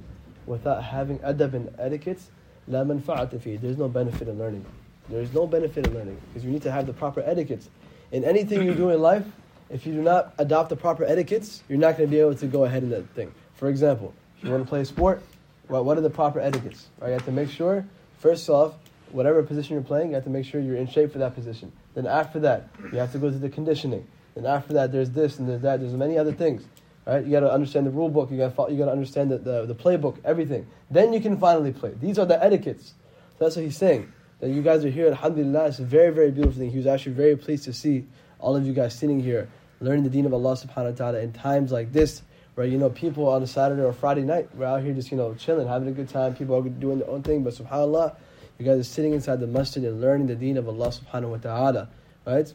[0.46, 2.30] without having adab and etiquettes,
[2.68, 3.60] la manfa'ata fihi.
[3.60, 4.66] There's no benefit in learning.
[5.10, 7.70] There is no benefit in learning because you need to have the proper etiquettes.
[8.12, 9.26] In anything you do in life,
[9.70, 12.48] if you do not adopt the proper etiquettes, you're not going to be able to
[12.48, 13.34] go ahead in that thing.
[13.56, 15.22] For example, if you want to play a sport,
[15.70, 16.88] well, what are the proper etiquettes?
[17.00, 17.08] Right?
[17.08, 17.86] You have to make sure,
[18.20, 18.74] first off,
[19.12, 21.72] whatever position you're playing, you have to make sure you're in shape for that position.
[21.94, 24.08] Then after that, you have to go to the conditioning.
[24.36, 25.80] Then after that, there's this and there's that.
[25.80, 26.64] There's many other things.
[27.06, 27.26] Right?
[27.26, 28.32] You got to understand the rule book.
[28.32, 30.68] You got to you got to understand the, the, the playbook, everything.
[30.90, 31.94] Then you can finally play.
[32.00, 32.94] These are the etiquettes.
[33.38, 34.12] So that's what he's saying.
[34.40, 35.08] That you guys are here.
[35.08, 36.72] Alhamdulillah, it's a very very beautiful thing.
[36.72, 38.06] He was actually very pleased to see
[38.40, 41.34] all of you guys sitting here, learning the Deen of Allah Subhanahu wa Taala in
[41.34, 42.24] times like this
[42.56, 45.18] where you know people on a Saturday or Friday night we're out here just you
[45.18, 46.36] know chilling, having a good time.
[46.36, 48.16] People are doing their own thing, but Subhanallah,
[48.58, 51.38] you guys are sitting inside the masjid and learning the Deen of Allah Subhanahu wa
[51.38, 51.88] Taala,
[52.26, 52.54] right?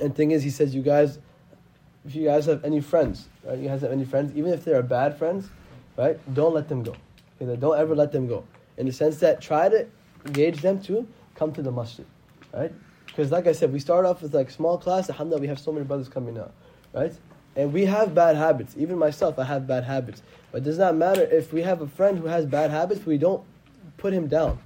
[0.00, 1.18] And thing is, he says, you guys,
[2.04, 3.58] if you guys have any friends, right?
[3.58, 5.48] You guys have any friends, even if they are bad friends,
[5.96, 6.18] right?
[6.34, 6.94] Don't let them go.
[7.40, 8.44] Okay, don't ever let them go.
[8.76, 9.86] In the sense that try to
[10.26, 12.06] engage them to come to the masjid,
[12.52, 12.72] right?
[13.06, 15.10] Because like I said, we start off with like small class.
[15.10, 16.50] Alhamdulillah, we have so many brothers coming now,
[16.92, 17.12] right?
[17.54, 18.74] And we have bad habits.
[18.78, 20.22] Even myself, I have bad habits.
[20.50, 23.04] But it does not matter if we have a friend who has bad habits.
[23.04, 23.42] We don't
[23.98, 24.58] put him down.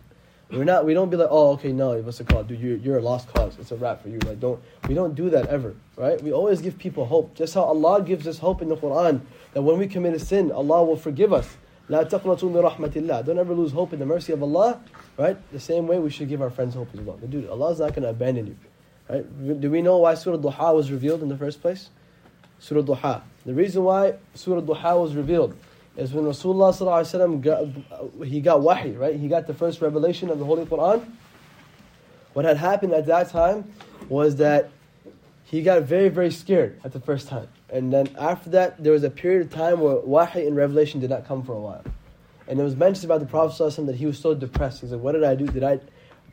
[0.50, 0.84] We're not.
[0.84, 2.60] We don't be like, oh, okay, no, what's it called, dude?
[2.60, 3.56] You're you're a lost cause.
[3.58, 4.18] It's a wrap for you.
[4.20, 6.22] Like, don't we don't do that ever, right?
[6.22, 7.34] We always give people hope.
[7.34, 9.22] Just how Allah gives us hope in the Quran
[9.54, 11.56] that when we commit a sin, Allah will forgive us.
[11.88, 13.24] La taqnatu min Allah.
[13.24, 14.80] Don't ever lose hope in the mercy of Allah,
[15.16, 15.36] right?
[15.52, 17.16] The same way we should give our friends hope as well.
[17.20, 18.56] But dude, Allah's not going to abandon you,
[19.08, 19.60] right?
[19.60, 21.90] Do we know why Surah Duha was revealed in the first place?
[22.60, 23.22] Surah Duha.
[23.44, 25.56] The reason why Surah Duha was revealed
[25.97, 29.15] is when Rasulullah sallallahu got, he got wahi, right?
[29.15, 31.05] He got the first revelation of the Holy Quran.
[32.33, 33.73] What had happened at that time
[34.07, 34.69] was that
[35.45, 37.49] he got very, very scared at the first time.
[37.69, 41.09] And then after that, there was a period of time where wahi and revelation did
[41.09, 41.83] not come for a while.
[42.47, 44.81] And it was mentioned about the Prophet ﷺ that he was so depressed.
[44.81, 45.45] He said, What did I do?
[45.45, 45.79] Did I,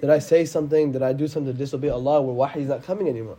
[0.01, 0.93] did I say something?
[0.93, 3.39] Did I do something to disobey Allah where wahi is not coming anymore?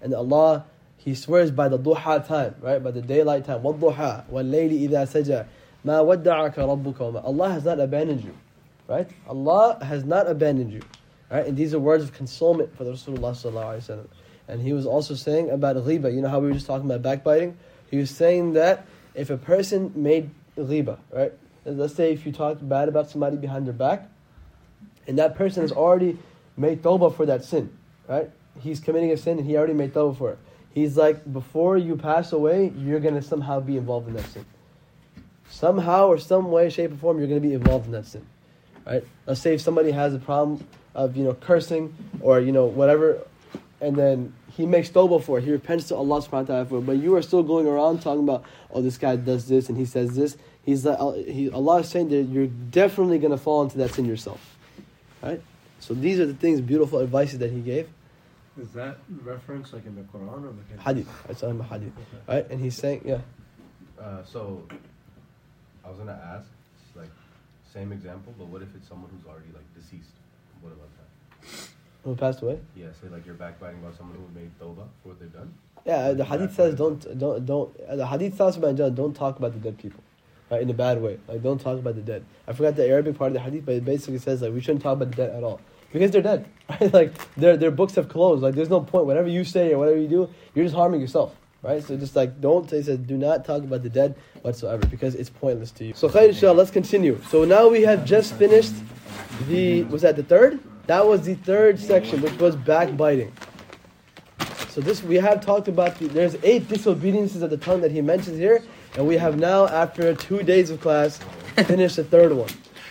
[0.00, 0.64] And Allah,
[0.96, 2.82] He swears by the duha time, right?
[2.82, 3.62] By the daylight time.
[3.62, 5.46] وَالضُّحَى وَاللَّيْلِ إِذَا سَجَى
[5.83, 8.35] Ma wadda'aka rabbuka Allah has not abandoned you.
[8.87, 9.09] Right?
[9.27, 10.81] Allah has not abandoned you.
[11.29, 11.45] Right?
[11.45, 14.07] And these are words of consolement for the Rasulullah sallallahu alaihi wasallam.
[14.47, 16.13] And he was also saying about ghiba.
[16.13, 17.57] You know how we were just talking about backbiting?
[17.89, 21.33] He was saying that if a person made ghiba, right?
[21.65, 24.09] Let's say if you talked bad about somebody behind their back,
[25.07, 26.17] and that person has already
[26.57, 27.75] made tawbah for that sin,
[28.07, 28.29] right?
[28.59, 30.39] He's committing a sin and he already made tawbah for it.
[30.73, 34.45] He's like, before you pass away, you're going to somehow be involved in that sin.
[35.53, 38.25] Somehow or some way, shape, or form, you're going to be involved in that sin,
[38.87, 39.03] right?
[39.27, 43.19] Let's say if somebody has a problem of, you know, cursing or, you know, whatever,
[43.79, 45.43] and then he makes tawbah for it.
[45.43, 46.87] He repents to Allah subhanahu wa ta'ala for it.
[46.87, 49.85] But you are still going around talking about, oh, this guy does this and he
[49.85, 50.37] says this.
[50.65, 54.05] He's like, he, Allah is saying that you're definitely going to fall into that sin
[54.05, 54.57] yourself.
[55.21, 55.39] Right?
[55.81, 57.87] So these are the things, beautiful advices that he gave.
[58.59, 61.09] Is that reference like in the Quran or the Hadith.
[61.29, 61.93] I saw him a hadith.
[62.27, 62.49] Right?
[62.49, 63.19] And he's saying, yeah.
[64.01, 64.67] Uh, so,
[65.83, 66.47] I was gonna ask,
[66.95, 67.11] like,
[67.73, 70.13] same example, but what if it's someone who's already like deceased?
[70.61, 71.67] What about that?
[72.03, 72.59] Who passed away?
[72.75, 75.53] Yeah, say like you're backbiting about someone who made tawbah for what they've done.
[75.85, 77.97] Yeah, the hadith says don't don't don't.
[77.97, 80.01] The hadith tells about don't talk about the dead people,
[80.49, 80.61] right?
[80.61, 81.17] In a bad way.
[81.27, 82.25] Like don't talk about the dead.
[82.47, 84.83] I forgot the Arabic part of the hadith, but it basically says like we shouldn't
[84.83, 85.59] talk about the dead at all
[85.91, 86.45] because they're dead.
[86.69, 86.93] Right?
[86.93, 88.41] Like their their books have closed.
[88.41, 89.05] Like there's no point.
[89.05, 91.35] Whatever you say or whatever you do, you're just harming yourself.
[91.63, 91.81] Right?
[91.81, 95.29] So just like don't say says do not talk about the dead whatsoever because it's
[95.29, 95.93] pointless to you.
[95.95, 97.19] So khair inshallah, let's continue.
[97.29, 98.73] So now we have just finished
[99.47, 100.59] the was that the third?
[100.87, 103.31] That was the third section, which was backbiting.
[104.73, 105.97] So this we have talked about.
[105.99, 108.63] The, there's eight disobediences of the tongue that he mentions here,
[108.97, 111.19] and we have now, after two days of class,
[111.65, 112.49] finished the third one.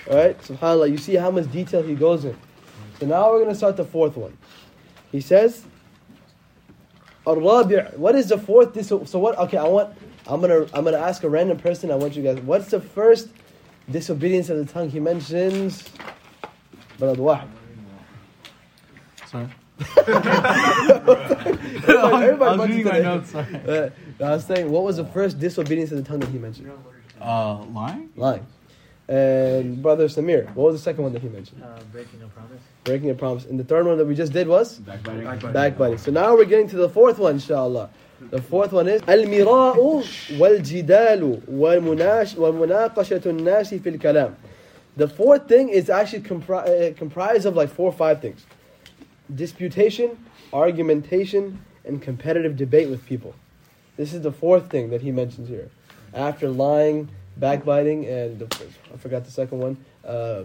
[0.08, 0.90] All right, Subhanallah.
[0.90, 2.38] You see how much detail he goes in.
[3.00, 4.38] So now we're going to start the fourth one.
[5.10, 5.64] He says,
[7.26, 8.72] "Ar-rabi'." What is the fourth?
[8.74, 9.38] Dis- so what?
[9.38, 9.94] Okay, I want.
[10.26, 10.66] I'm gonna.
[10.74, 11.90] I'm gonna ask a random person.
[11.90, 12.38] I want you guys.
[12.40, 13.28] What's the first
[13.90, 15.84] disobedience of the tongue he mentions?
[16.98, 17.48] Balad wahid.
[19.26, 19.48] Sorry.
[20.92, 23.30] Everybody- everybody I was reading to my notes.
[23.30, 23.56] Sorry.
[23.66, 23.90] Uh,
[24.24, 26.70] I was saying, what was the first disobedience of the tongue that he mentioned?
[27.20, 28.10] Uh, lying.
[28.16, 28.46] Lying.
[29.08, 31.62] And brother Samir, what was the second one that he mentioned?
[31.62, 33.45] Uh, breaking a promise Breaking a promise.
[33.45, 35.51] And the third one that we just did was Backbiting.
[35.51, 35.97] backbiting.
[35.97, 37.89] So now we're getting to the fourth one, inshallah.
[38.31, 39.75] The fourth one is المراء
[40.39, 44.33] والجدال والمناش والمناقشة الناس في الكلام.
[44.95, 48.45] The fourth thing is actually compri- uh, comprised of like four or five things:
[49.33, 50.17] disputation,
[50.53, 53.35] argumentation, and competitive debate with people.
[53.97, 55.69] This is the fourth thing that he mentions here.
[56.13, 58.47] After lying, backbiting, and the,
[58.93, 59.77] I forgot the second one.
[60.05, 60.43] Uh,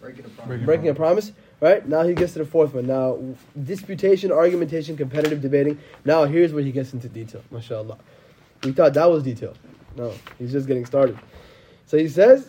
[0.00, 0.46] Breaking a promise.
[0.48, 1.32] Breaking breaking a promise.
[1.62, 2.86] Right now he gets to the fourth one.
[2.86, 3.18] Now
[3.60, 5.78] disputation, argumentation, competitive debating.
[6.04, 7.42] Now here's where he gets into detail.
[7.50, 7.98] Mashallah.
[8.62, 9.54] We thought that was detail.
[9.96, 11.18] No, he's just getting started.
[11.86, 12.46] So he says,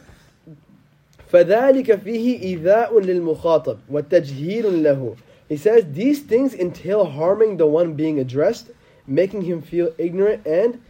[1.32, 5.16] فذلك فيه إيذاء للمخاطب وتجهيل له.
[5.48, 8.70] He says these things entail harming the one being addressed,
[9.08, 10.82] making him feel ignorant and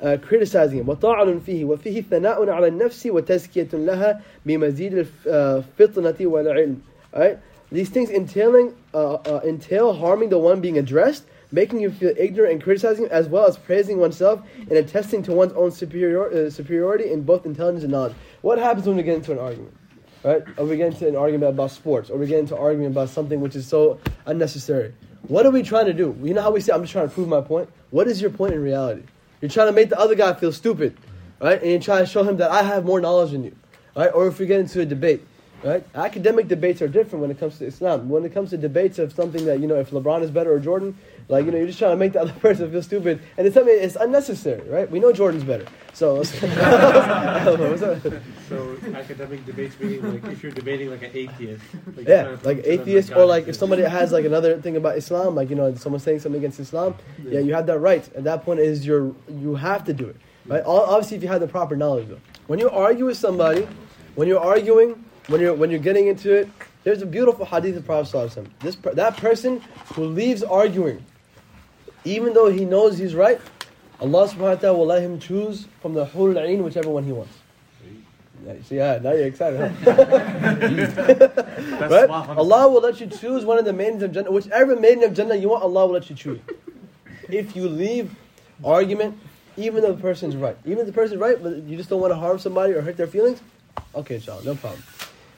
[0.00, 6.80] uh, criticizing him وطاعن فيه وفيه ثناء على النفس وتزكية لها بمزيد الفطنة والعلم
[7.14, 7.38] Alright?
[7.73, 12.53] These things entailing uh, uh, entail harming the one being addressed, making you feel ignorant
[12.53, 17.11] and criticizing as well as praising oneself and attesting to one's own superior, uh, superiority
[17.11, 18.13] in both intelligence and knowledge.
[18.43, 19.75] What happens when we get into an argument?
[20.23, 20.43] Right?
[20.57, 23.09] Or we get into an argument about sports, or we get into an argument about
[23.09, 24.93] something which is so unnecessary.
[25.27, 26.15] What are we trying to do?
[26.21, 27.69] You know how we say, I'm just trying to prove my point?
[27.89, 29.01] What is your point in reality?
[29.41, 30.95] You're trying to make the other guy feel stupid.
[31.41, 31.59] right?
[31.59, 33.55] And you try to show him that I have more knowledge than you,
[33.95, 34.11] right?
[34.13, 35.25] Or if we get into a debate,
[35.63, 35.85] right?
[35.95, 38.09] Academic debates are different when it comes to Islam.
[38.09, 40.59] When it comes to debates of something that you know, if LeBron is better or
[40.59, 40.97] Jordan,
[41.29, 43.53] like you know, you're just trying to make the other person feel stupid, and it's
[43.53, 44.89] something it's unnecessary, right?
[44.89, 46.23] We know Jordan's better, so.
[48.49, 51.63] So academic debates meaning like if you're debating like an atheist.
[51.95, 54.25] Like Yeah, you're trying to like prove atheist, that or like if somebody has like
[54.25, 56.95] another thing about Islam, like you know, someone's saying something against Islam,
[57.25, 58.07] yeah, you have that right.
[58.15, 60.63] At that point, is your you have to do it, right?
[60.63, 62.19] All- Obviously, if you have the proper knowledge, though.
[62.47, 63.67] When you argue with somebody,
[64.15, 66.49] when you're arguing, when you're when you're getting into it,
[66.83, 68.59] there's a beautiful hadith of Prophet Sallallahu Alaihi Wasallam.
[68.59, 69.61] This that person
[69.93, 71.03] who leaves arguing,
[72.03, 73.39] even though he knows he's right,
[73.99, 77.11] Allah Subhanahu wa Taala will let him choose from the Hul Ain whichever one he
[77.11, 77.33] wants.
[78.67, 79.71] See, yeah, now you're excited.
[79.71, 80.05] Huh?
[81.89, 82.09] right?
[82.09, 84.31] Allah will let you choose one of the maidens of Jannah.
[84.31, 86.41] Whichever maiden of Jannah you want, Allah will let you choose.
[87.29, 88.13] If you leave
[88.63, 89.17] argument,
[89.55, 92.11] even though the person's right, even if the person's right, but you just don't want
[92.11, 93.41] to harm somebody or hurt their feelings,
[93.95, 94.83] okay, inshallah, no problem.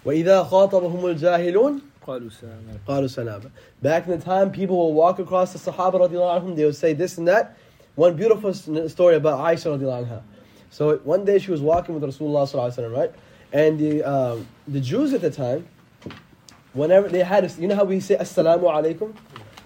[0.04, 2.30] وَإِذَا خَاطَبَهُمُ الْجَاهِلُونَ قَالُوا
[2.86, 3.50] سَلَامًا
[3.82, 6.92] Back in the time, people will walk across the Sahaba radiallahu anhum, they would say
[6.94, 7.56] this and that.
[7.94, 10.22] One beautiful s- story about Aisha radiallahu anha.
[10.70, 13.12] So one day she was walking with Rasulullah sallallahu alaihi wasallam, right?
[13.52, 15.66] And the um, the Jews at the time,
[16.72, 19.14] whenever they had, a, you know how we say Assalamu alaikum?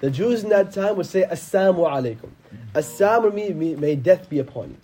[0.01, 2.31] The Jews in that time would say Assalamu alaikum.
[2.75, 4.77] Assalamu may, may, may death be upon you.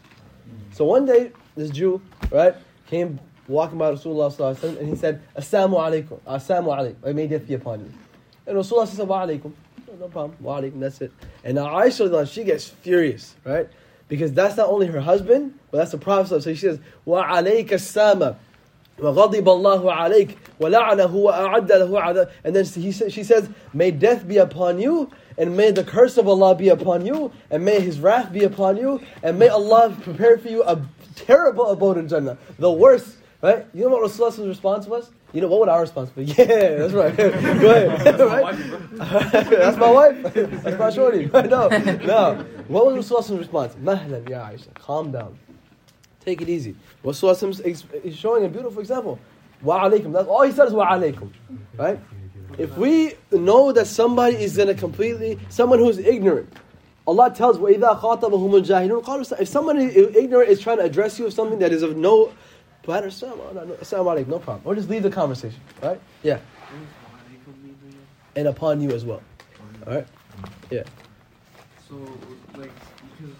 [0.73, 2.55] So one day, this Jew, right,
[2.87, 3.19] came
[3.49, 7.47] walking by Rasulullah sallallahu alaihi wasallam, and he said, Assalamu alaikum, Assalamu alaikum, may death
[7.47, 7.93] be upon you.
[8.47, 9.53] And Rasulullah said, Wa alaikum.
[9.89, 10.37] No, no problem.
[10.41, 11.13] Wa alaikum, that's it.
[11.45, 13.69] And now Aisha, radiallahu anha, she gets furious, right?
[14.09, 16.43] Because that's not only her husband, but that's the Prophet.
[16.43, 18.39] So she says, Wa alayka sama.
[19.01, 24.29] وغضب الله عليك ولعنه وأعد له عذاب and then he sa- she says may death
[24.29, 27.99] be upon you and may the curse of Allah be upon you and may his
[27.99, 30.83] wrath be upon you and may Allah prepare for you a
[31.15, 35.49] terrible abode in Jannah the worst right you know what Rasulullah's response was you know
[35.49, 38.57] what would our response be yeah that's right go ahead right?
[39.51, 44.73] that's my wife that's my shorty no no what was Rasulullah's response mahlan ya Aisha
[44.75, 45.39] calm down
[46.25, 46.77] Take it easy.
[47.03, 49.19] Rasulullah is is showing a beautiful example.
[49.63, 50.13] Wa alaikum.
[50.13, 51.31] That's all he said is wa alaikum.
[51.77, 51.99] Right?
[52.59, 56.53] If we know that somebody is going to completely, someone who's ignorant,
[57.07, 59.41] Allah tells, وَإِذَا خَاطَبَهُمُ الْجَاهِلُونَ قَالُوا سَلَامًا.
[59.41, 62.33] If somebody is ignorant is trying to address you with something that is of no,
[62.88, 64.62] Assalamu alaikum, no problem.
[64.66, 65.60] Or just leave the conversation.
[65.82, 66.00] Right?
[66.24, 66.40] Yeah.
[68.36, 69.22] And upon you as well.
[69.88, 70.08] Alright?
[70.70, 70.84] Yeah.
[71.88, 71.96] So,
[72.58, 72.72] like,
[73.18, 73.36] because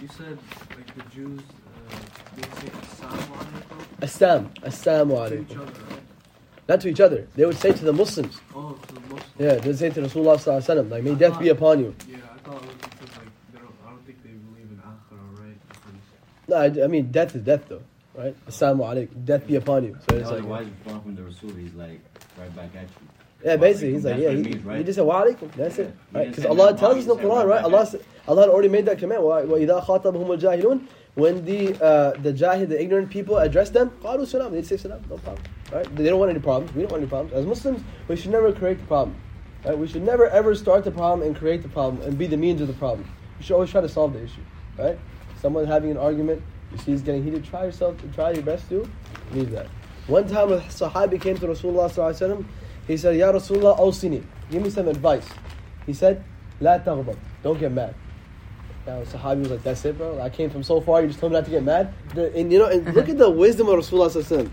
[0.00, 0.38] you said,
[0.76, 1.96] like, the Jews, uh,
[2.36, 4.50] they say Assalamu alaikum Assam.
[4.62, 5.68] Assalamu alaikum.
[6.68, 7.28] Not to each other.
[7.36, 8.40] They would say to the Muslims.
[8.54, 9.24] Oh, to the Muslims.
[9.38, 11.94] Yeah, they say to Rasulullah sallallahu alaihi wasallam, like, may death be upon you.
[12.08, 14.78] Yeah, I thought it was because, like, they don't, I don't think they believe in
[14.78, 15.58] Akhirah, right?
[15.68, 17.82] Because, No, I, I mean, death is death, though,
[18.14, 18.46] right?
[18.46, 19.96] Assalamu alaikum, death be upon you.
[20.08, 22.00] So it's like, why from the Rasul, he's like
[22.38, 23.08] right back at you.
[23.44, 24.42] Yeah, basically, he's like, yeah, he,
[24.78, 25.52] he just said wa alaikum.
[25.52, 26.28] That's it, right?
[26.28, 27.62] Because Allah tells us in the Quran, right?
[27.62, 27.86] Allah,
[28.26, 29.20] Allah already made that command.
[29.20, 30.86] Al-jahilun.
[31.14, 34.52] When the uh, the jahil, the ignorant people address them, qalu salam.
[34.52, 35.94] They say salam, no problem, right?
[35.94, 36.74] They don't want any problems.
[36.74, 37.34] We don't want any problems.
[37.34, 39.14] As Muslims, we should never create the problem.
[39.64, 39.78] Right?
[39.78, 42.60] We should never ever start the problem and create the problem and be the means
[42.60, 43.08] of the problem.
[43.38, 44.42] We should always try to solve the issue,
[44.76, 44.98] right?
[45.40, 46.42] Someone having an argument,
[46.73, 47.43] you see he's getting heated.
[47.43, 48.87] Try yourself, try your best to
[49.31, 49.67] leave that.
[50.07, 52.45] One time, a Sahabi came to Rasulullah sallallahu alaihi wasallam.
[52.87, 55.27] He said, "Ya Rasulullah, awsini, give me some advice."
[55.85, 56.23] He said,
[56.59, 57.93] "La taghdab, don't get mad."
[58.87, 60.19] Now, the Sahabi was like, "That's it, bro.
[60.19, 61.01] I came from so far.
[61.01, 63.17] You just told me not to get mad." The- and you know, and look at
[63.17, 64.51] the wisdom of Rasulullah sallallahu alaihi wasallam.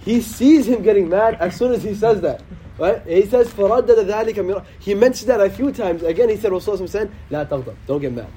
[0.00, 2.42] He sees him getting mad as soon as he says that.
[2.78, 3.02] Right?
[3.06, 6.04] He says, فَرَدَّدَ ذَلِكَ مِرَ-" He mentioned that a few times.
[6.04, 7.74] Again, he said, Rasulullah said, law تغضب.
[7.88, 8.28] Don't get mad.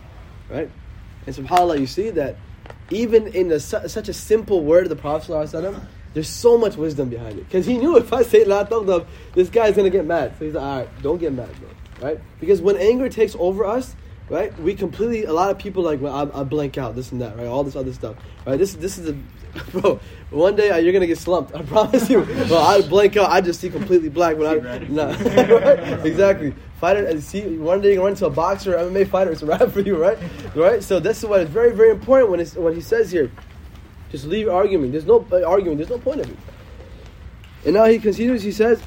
[0.50, 0.70] Right?
[1.28, 2.38] And subhanAllah, you see that
[2.91, 5.81] even in su- such a simple word of the Prophet ﷺ,
[6.15, 7.45] there's so much wisdom behind it.
[7.45, 10.35] Because he knew if I say la taghdab, this guy's going to get mad.
[10.39, 12.09] So he's like, all right, don't get mad, bro.
[12.09, 12.21] Right?
[12.41, 13.95] Because when anger takes over us,
[14.31, 17.21] right, we completely, a lot of people like, well, I, I blank out, this and
[17.21, 17.47] that, right?
[17.47, 18.17] All this other stuff.
[18.47, 18.59] Right?
[18.59, 19.17] This, this is a,
[19.72, 20.00] bro,
[20.30, 21.54] one day uh, you're going to get slumped.
[21.56, 22.24] I promise you.
[22.24, 24.38] Bro, I blank out, I just see completely black.
[24.38, 25.08] When I, nah.
[25.08, 26.06] right?
[26.06, 26.54] Exactly.
[26.80, 29.32] Fighter, and see, one day you're going to run into a boxer or MMA fighter,
[29.32, 30.18] it's a wrap for you, right?
[30.56, 30.84] Right?
[30.84, 33.32] So this is what is very, very important when, it's, when he says here,
[34.10, 34.92] just leave arguing.
[34.92, 35.78] There's no uh, arguing.
[35.78, 36.38] There's no point of it.
[37.66, 38.42] And now he continues.
[38.42, 38.82] He says,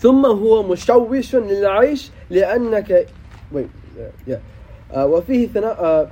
[0.00, 3.06] ثم هو مشوش للعيش لأنك
[3.52, 4.36] wait yeah, yeah.
[4.90, 6.10] Uh, وفيه ثناء uh,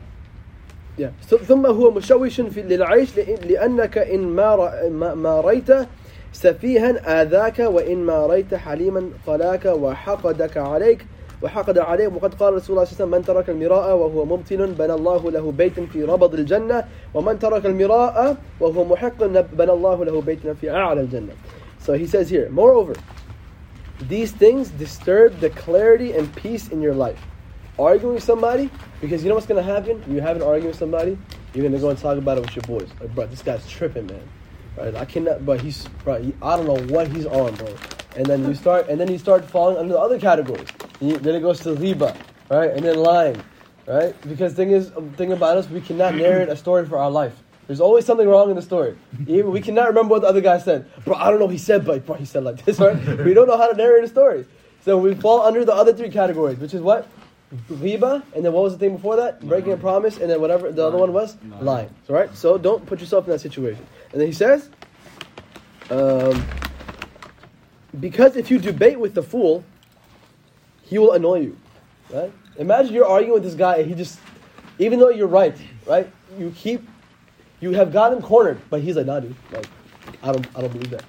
[1.00, 1.26] yeah.
[1.48, 4.56] ثم هو مشوش في للعيش لأن- لأنك إن ما
[5.14, 5.70] ما- رأيت
[6.34, 11.06] سفيها آذاك وإن ما رأيت حليما قلاك وحقدك عليك
[11.42, 14.72] وحقد عليه وقد قال رسول الله صلى الله عليه وسلم من ترك المراء وهو مبطل
[14.74, 16.84] بنى الله له بيتا في ربض الجنة
[17.14, 19.24] ومن ترك المراء وهو محق
[19.54, 21.34] بنى الله له بيتا في أعلى الجنة
[21.86, 22.94] So he says here, moreover,
[24.10, 27.20] these things disturb the clarity and peace in your life.
[27.80, 28.70] Arguing with somebody,
[29.02, 30.04] because you know what's going to happen?
[30.08, 31.18] You have an argument with somebody,
[31.54, 32.88] you're going to go and talk about it with your boys.
[33.00, 34.22] Like, bro, this guy's tripping, man.
[34.78, 34.96] Right?
[34.96, 37.76] I cannot, but he's, bro, he, I don't know what he's on, bro.
[38.16, 40.68] And then you start, and then you start falling under the other categories.
[41.00, 42.16] You, then it goes to ghiba,
[42.50, 42.70] right?
[42.72, 43.42] And then lying,
[43.88, 44.16] right?
[44.28, 47.36] Because thing is, um, thing about us, we cannot narrate a story for our life.
[47.66, 48.96] There's always something wrong in the story.
[49.26, 50.86] Even we cannot remember what the other guy said.
[51.06, 52.96] Bro, I don't know what he said, but bro, he said like this, right?
[53.26, 54.46] we don't know how to narrate a story.
[54.82, 57.08] So we fall under the other three categories, which is what?
[57.70, 59.42] Ghiba, and then what was the thing before that?
[59.42, 61.38] Breaking a promise, and then whatever the other one was?
[61.62, 61.90] Lying.
[62.08, 62.36] So, right?
[62.36, 63.86] So don't put yourself in that situation.
[64.12, 64.70] And then he says,
[65.90, 66.44] um,
[68.00, 69.64] because if you debate with the fool,
[70.84, 71.58] he will annoy you.
[72.10, 72.32] Right?
[72.58, 74.20] Imagine you're arguing with this guy and he just,
[74.80, 76.12] even though you're right, right?
[76.38, 76.88] You keep,
[77.60, 79.68] you have got him cornered, but he's like, nah, dude, like,
[80.22, 81.04] I don't, I don't believe that.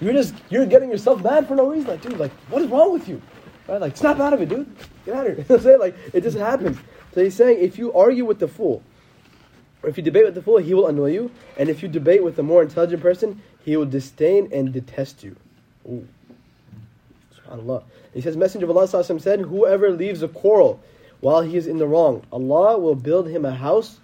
[0.00, 1.88] You're just, you're getting yourself mad for no reason.
[1.88, 3.20] Like, dude, like, what is wrong with you?
[3.68, 3.80] Right?
[3.80, 4.74] Like, snap out of it, dude.
[5.04, 5.58] Get out of here.
[5.60, 5.78] Saying?
[5.78, 6.78] Like, it just happens.
[7.12, 8.82] So he's saying, if you argue with the fool,
[9.82, 11.30] or if you debate with the fool, he will annoy you.
[11.56, 15.36] And if you debate with a more intelligent person, he will disdain and detest you.
[15.86, 16.06] Ooh.
[17.36, 17.84] SubhanAllah.
[18.14, 20.80] He says, Messenger of Allah said, Whoever leaves a quarrel
[21.20, 23.98] while he is in the wrong, Allah will build him a house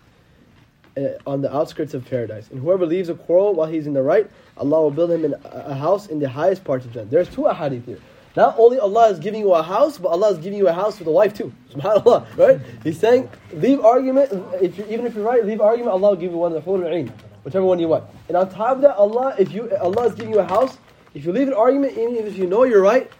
[0.97, 2.51] uh, on the outskirts of paradise.
[2.51, 5.75] And whoever leaves a quarrel while he's in the right, Allah will build him a
[5.75, 7.07] house in the highest parts of Jannah.
[7.07, 7.99] There's two ahadith here.
[8.37, 10.99] Not only Allah is giving you a house, but Allah is giving you a house
[10.99, 11.53] with a wife too.
[11.73, 12.61] SubhanAllah, right?
[12.83, 14.31] He's saying, leave argument,
[14.61, 16.89] if you, even if you're right, leave argument, Allah will give you one of the
[16.89, 17.13] ain,
[17.45, 18.05] whichever one you want.
[18.29, 20.77] And on top of that, Allah, if you Allah is giving you a house,
[21.15, 23.11] if you leave an argument, even if you know you're right,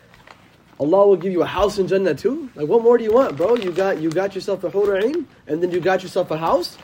[0.81, 2.51] Allah will give you a house in Jannah too.
[2.57, 3.55] Like what more do you want, bro?
[3.55, 6.77] You got you got yourself a hurul ain, and then you got yourself a house.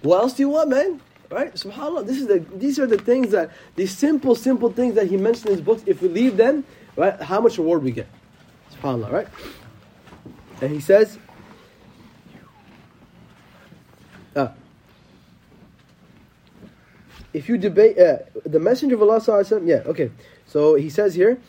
[0.00, 1.00] What else do you want, man?
[1.30, 1.52] Right?
[1.52, 2.06] Subhanallah.
[2.06, 5.48] This is the these are the things that these simple, simple things that he mentioned
[5.48, 5.82] in his books.
[5.84, 6.64] If we leave them,
[6.95, 8.07] right, how much reward we get.
[8.75, 9.27] SubhanAllah, right?
[10.61, 11.17] And he says,
[14.35, 14.49] uh,
[17.33, 20.11] if you debate, uh, the Messenger of Allah, sallallahu yeah, okay.
[20.45, 21.39] So he says here,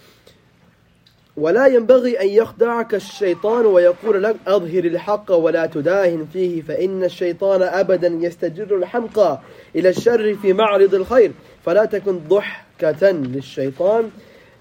[1.36, 8.08] ولا ينبغي أن يخدعك الشيطان ويقول لك أظهر الحق ولا تداهن فيه فإن الشيطان أبدا
[8.08, 9.40] يستجر الحمقى
[9.76, 11.32] إلى الشر في معرض الخير
[11.64, 14.10] فلا تكن ضحكة للشيطان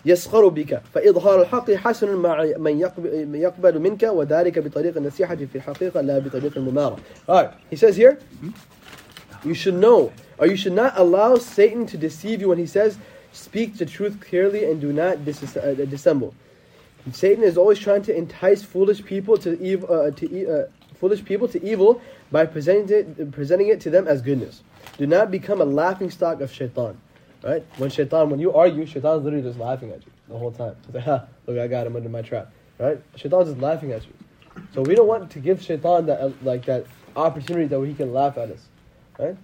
[0.06, 2.80] يسخر بك فإظهار الحق حسن مع من
[3.36, 6.98] يقبل منك وذلك بطريق النصيحة في الحقيقة لا بطريق الممارة
[7.28, 8.20] Alright, he says here,
[9.44, 12.98] you should know, or you should not allow Satan to deceive you when he says,
[13.34, 16.34] speak the truth clearly and do not dis- uh, dissemble.
[17.12, 21.48] Satan is always trying to entice foolish people to evil, uh, to uh, foolish people
[21.48, 22.02] to evil
[22.32, 24.64] by presenting it, presenting it to them as goodness.
[24.98, 27.00] Do not become a laughing stock of shaitan.
[27.45, 27.65] Right?
[27.77, 30.77] When shaitan, when you argue, shaitan's literally just laughing at you the whole time.
[30.87, 32.51] He's like, ha, look, I got him under my trap.
[32.79, 33.01] Right?
[33.17, 34.13] Shaitan's just laughing at you.
[34.73, 36.87] So we don't want to give shaitan that uh, like that
[37.17, 38.61] opportunity that he can laugh at us.
[39.19, 39.37] Right?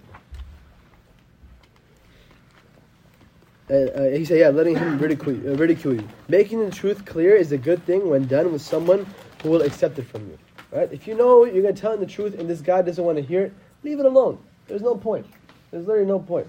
[3.69, 6.09] And uh, he said, yeah, letting him ridicule, uh, ridicule you.
[6.29, 9.07] Making the truth clear is a good thing when done with someone
[9.43, 10.39] who will accept it from you.
[10.73, 10.93] Right?
[10.93, 13.19] If you know you're going to tell him the truth and this guy doesn't want
[13.19, 14.39] to hear it, leave it alone.
[14.67, 15.27] There's no point.
[15.71, 16.49] There's literally no point.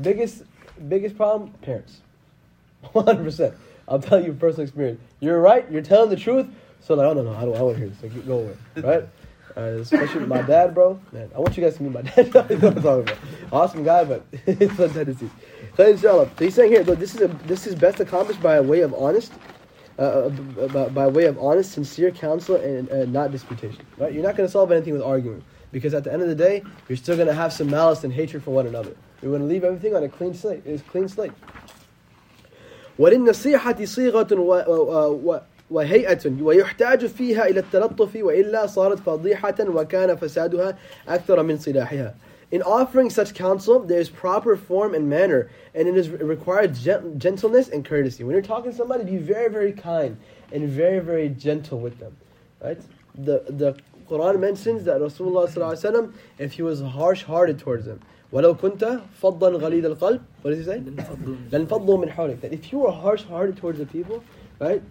[0.00, 0.42] Biggest,
[0.88, 2.00] biggest problem, parents.
[2.84, 3.54] 100%.
[3.88, 5.00] I'll tell you personal experience.
[5.20, 6.46] You're right, you're telling the truth,
[6.80, 8.02] so like, oh no, no, I don't, I want to hear this.
[8.02, 8.56] Like, go away.
[8.76, 9.08] Right?
[9.56, 11.00] Uh, especially my dad, bro.
[11.12, 13.16] Man, I want you guys to meet my dad.
[13.52, 15.30] Awesome guy, but it's some tendencies.
[15.76, 18.80] So so he's saying here, this is a, this is best accomplished by a way
[18.80, 19.32] of honest,
[19.98, 23.84] uh, by, by way of honest, sincere counsel and, and not disputation.
[23.98, 24.12] Right?
[24.12, 26.62] You're not going to solve anything with arguing, because at the end of the day,
[26.88, 28.94] you're still going to have some malice and hatred for one another.
[29.21, 30.63] You're going to leave everything on a clean slate.
[30.65, 31.31] It's clean slate.
[32.99, 34.33] وللنصيحة صيغة
[35.69, 42.13] وهيئة ويحتاج فيها إلى التلطف وإلا صارت فضيحة وكان فسادها أكثر من صلاحها.
[42.51, 46.83] In offering such counsel, there is proper form and manner, and it is it requires
[47.17, 48.23] gentleness and courtesy.
[48.23, 50.17] When you're talking to somebody, be very, very kind
[50.51, 52.15] and very, very gentle with them.
[52.63, 52.79] Right?
[53.15, 53.75] The the
[54.07, 57.99] Quran mentions that Rasulullah if he was harsh-hearted towards them,
[58.31, 60.81] ولو كنت فظا غليظ القلب what does he say
[61.51, 64.23] لانفضوا من حولك that if you were harsh-hearted towards the people
[64.59, 64.81] right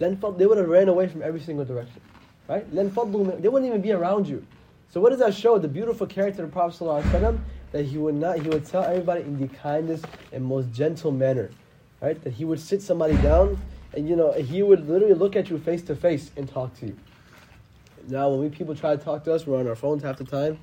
[0.00, 2.00] لانفض they would have ran away from every single direction
[2.48, 4.42] right لانفضوا من, they wouldn't even be around you
[4.90, 7.38] so what does that show the beautiful character of the Prophet ﷺ,
[7.72, 11.50] that he would not he would tell everybody in the kindest and most gentle manner
[12.00, 13.58] right that he would sit somebody down
[13.96, 16.86] and you know, he would literally look at you face to face and talk to
[16.86, 16.96] you.
[18.08, 20.24] Now, when we people try to talk to us, we're on our phones half the
[20.24, 20.58] time.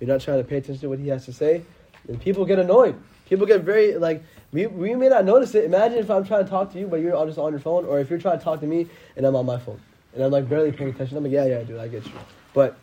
[0.00, 1.62] We're not trying to pay attention to what he has to say,
[2.08, 2.96] and people get annoyed.
[3.28, 4.22] People get very like
[4.52, 5.64] we, we may not notice it.
[5.64, 8.00] Imagine if I'm trying to talk to you, but you're just on your phone, or
[8.00, 9.80] if you're trying to talk to me and I'm on my phone
[10.14, 11.16] and I'm like barely paying attention.
[11.16, 12.12] I'm like, yeah, yeah, dude, I get you.
[12.54, 12.76] But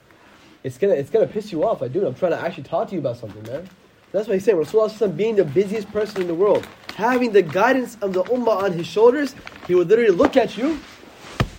[0.63, 1.81] it's gonna it's gonna piss you off.
[1.81, 3.69] Like, dude, I'm trying to actually talk to you about something, man.
[4.11, 4.57] That's what he's saying.
[4.57, 8.71] Rasulullah being the busiest person in the world, having the guidance of the ummah on
[8.71, 9.35] his shoulders,
[9.67, 10.79] he would literally look at you.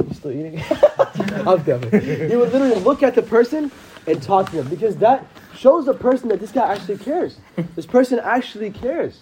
[0.06, 0.62] You still eating?
[1.46, 2.28] I'm definitely.
[2.28, 3.70] He would literally look at the person
[4.06, 7.37] and talk to them because that shows the person that this guy actually cares.
[7.75, 9.21] This person actually cares.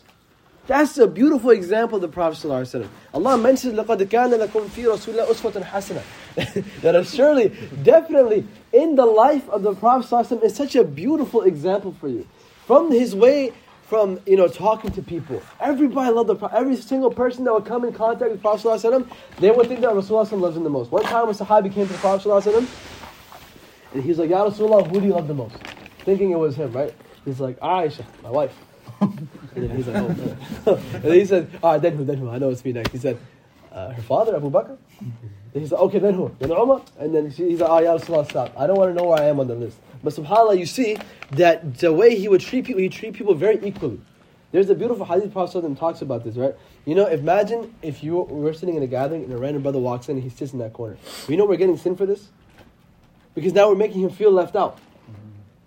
[0.68, 2.88] That's a beautiful example of the Prophet ﷺ.
[3.16, 7.50] Allah mentions لَقَدْ كَانَ لَكُمْ فِي رَسُولِ اللَّهِ أُسْوَةٌ حَسَنَةٌ That are surely,
[7.82, 12.28] definitely, in the life of the Prophet ﷺ is such a beautiful example for you.
[12.68, 13.52] From his way,
[13.88, 16.58] from you know talking to people, everybody loved the Prophet.
[16.58, 19.82] Every single person that would come in contact with the Prophet ﷺ, they would think
[19.82, 20.92] that Rasulullah loves him the most.
[20.92, 22.68] One time, a Sahabi came to the Prophet ﷺ,
[23.96, 25.56] and he was like, Ya Rasulullah, who do you love the most?
[26.05, 26.95] Thinking it was him, right?
[27.25, 28.55] He's like, ah, Aisha, my wife.
[29.57, 29.97] And then he's like,
[30.67, 32.29] oh, and then he said, all right, then who, then who?
[32.29, 32.91] I know it's me next.
[32.91, 33.19] He said,
[33.71, 34.77] uh, her father, Abu Bakr.
[34.99, 36.35] Then he's like, okay, then who?
[36.41, 36.83] Then Umar.
[36.99, 38.53] And then she, he's like, ah, oh, yeah, Rasulullah, stop.
[38.59, 39.79] I don't want to know where I am on the list.
[40.03, 40.99] But subhanAllah, you see
[41.31, 44.01] that the way he would treat people, he treat people very equally.
[44.51, 46.55] There's a beautiful hadith Prophet talks about this, right?
[46.85, 50.09] You know, imagine if you were sitting in a gathering and a random brother walks
[50.09, 50.97] in and he sits in that corner.
[51.29, 52.29] You know we're getting sin for this?
[53.35, 54.79] Because now we're making him feel left out.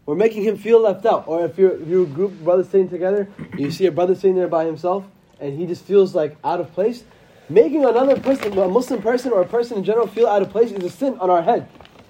[0.08, 1.28] We're making him feel left out.
[1.28, 3.28] Or if you're, if you're a group of brothers sitting together,
[3.58, 5.05] you see a brother sitting there by himself,
[5.41, 7.03] and he just feels like out of place.
[7.49, 10.72] Making another person, a Muslim person or a person in general, feel out of place
[10.72, 11.68] is a sin on our head.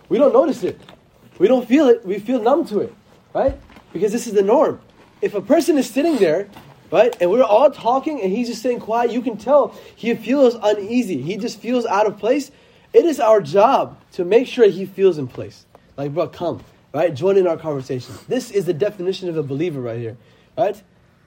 [0.09, 0.79] We don't notice it.
[1.39, 2.05] We don't feel it.
[2.05, 2.93] We feel numb to it,
[3.33, 3.59] right?
[3.91, 4.79] Because this is the norm.
[5.21, 6.49] If a person is sitting there,
[6.91, 10.55] right, and we're all talking and he's just staying quiet, you can tell he feels
[10.61, 11.19] uneasy.
[11.19, 12.51] He just feels out of place.
[12.93, 15.65] It is our job to make sure he feels in place.
[15.97, 17.14] Like, bro, come, right?
[17.14, 18.14] Join in our conversation.
[18.28, 20.16] This is the definition of a believer right here,
[20.56, 20.82] right?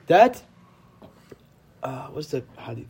[0.08, 0.44] That,
[1.84, 2.88] uh, what's the hadith?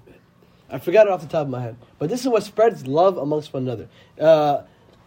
[0.70, 1.78] I forgot it off the top of my head.
[2.00, 3.88] But this is what spreads love amongst one another.
[4.20, 4.64] Uh,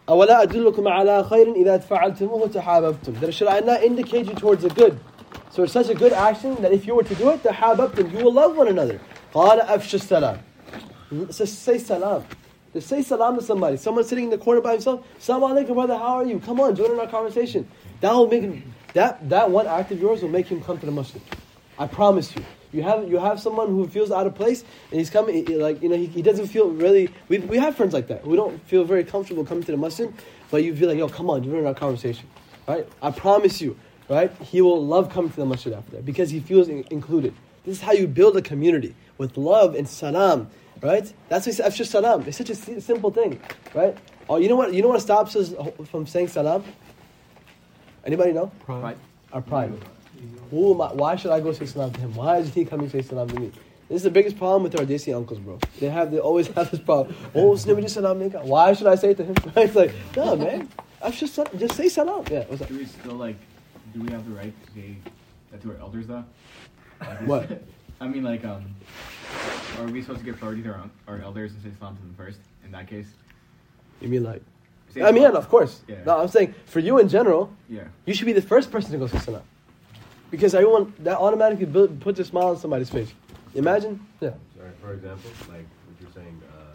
[0.09, 3.19] أولا أدلكم على خير إذا فعلتموه تحاببتم.
[3.19, 4.99] That should I not indicate you towards a good?
[5.51, 8.25] So it's such a good action that if you were to do it, تحاببتم, you
[8.25, 8.99] will love one another.
[9.33, 10.39] قال أفش السلام.
[11.31, 12.23] So say salam.
[12.74, 13.76] Just say salam to somebody.
[13.76, 15.06] Someone sitting in the corner by himself.
[15.18, 15.96] Salam alaikum, brother.
[15.96, 16.40] How are you?
[16.40, 17.68] Come on, join in our conversation.
[18.00, 18.74] That will make him.
[18.94, 21.22] That that one act of yours will make him come to the masjid.
[21.78, 22.44] I promise you.
[22.72, 25.88] You have you have someone who feels out of place, and he's coming like you
[25.88, 27.08] know he, he doesn't feel really.
[27.28, 28.26] We, we have friends like that.
[28.26, 30.12] We don't feel very comfortable coming to the masjid,
[30.50, 32.28] but you feel like yo, come on, join in our conversation,
[32.66, 32.88] right?
[33.00, 34.32] I promise you, right?
[34.42, 37.32] He will love coming to the masjid after that because he feels in, included.
[37.64, 40.50] This is how you build a community with love and salam,
[40.84, 41.12] right?
[41.28, 42.22] That's why it's just salam.
[42.26, 43.40] It's such a simple thing,
[43.74, 43.96] right?
[44.28, 44.72] Oh, you know what?
[44.72, 45.54] You know what stops us
[45.90, 46.62] from saying salam?
[48.04, 48.52] Anybody know?
[48.64, 48.98] Pride.
[49.32, 49.72] Our pride.
[50.50, 52.14] Who am I, why should I go say salam to him?
[52.14, 53.50] Why is he coming to say salam to me?
[53.88, 55.58] This is the biggest problem with our Desi uncles, bro.
[55.80, 57.16] They have, they always have this problem.
[57.34, 58.44] Oh, it's never just salam alaikum.
[58.44, 59.34] Why should I say it to him?
[59.56, 60.68] it's like, no, man.
[61.02, 62.24] I should just, just say salam.
[62.30, 62.68] Yeah, what's up?
[62.68, 63.36] Do we still like?
[63.92, 64.96] Do we have the right to say
[65.50, 66.24] that to our elders though?
[67.00, 67.62] Like, What?
[68.00, 68.74] I mean, like, um,
[69.80, 72.14] are we supposed to give priority to our, our elders and say salam to them
[72.16, 72.38] first?
[72.64, 73.06] In that case,
[74.00, 74.42] You mean like?
[74.92, 75.80] Say I mean, yeah, of course.
[75.88, 76.04] Yeah.
[76.04, 77.84] No, I'm saying for you in general, Yeah.
[78.06, 79.42] you should be the first person to go say salam.
[80.30, 83.12] Because everyone, that automatically build, puts a smile on somebody's face.
[83.54, 84.00] Imagine?
[84.20, 84.30] Yeah.
[84.56, 86.74] Sorry, for example, like what you're saying, uh,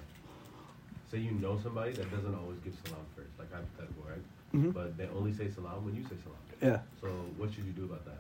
[1.12, 4.24] say you know somebody that doesn't always give salam first, like hypothetical, right?
[4.56, 4.74] Mhm.
[4.74, 6.38] But they only say salam when you say salam.
[6.62, 6.80] Yeah.
[7.02, 8.20] So what should you do about that?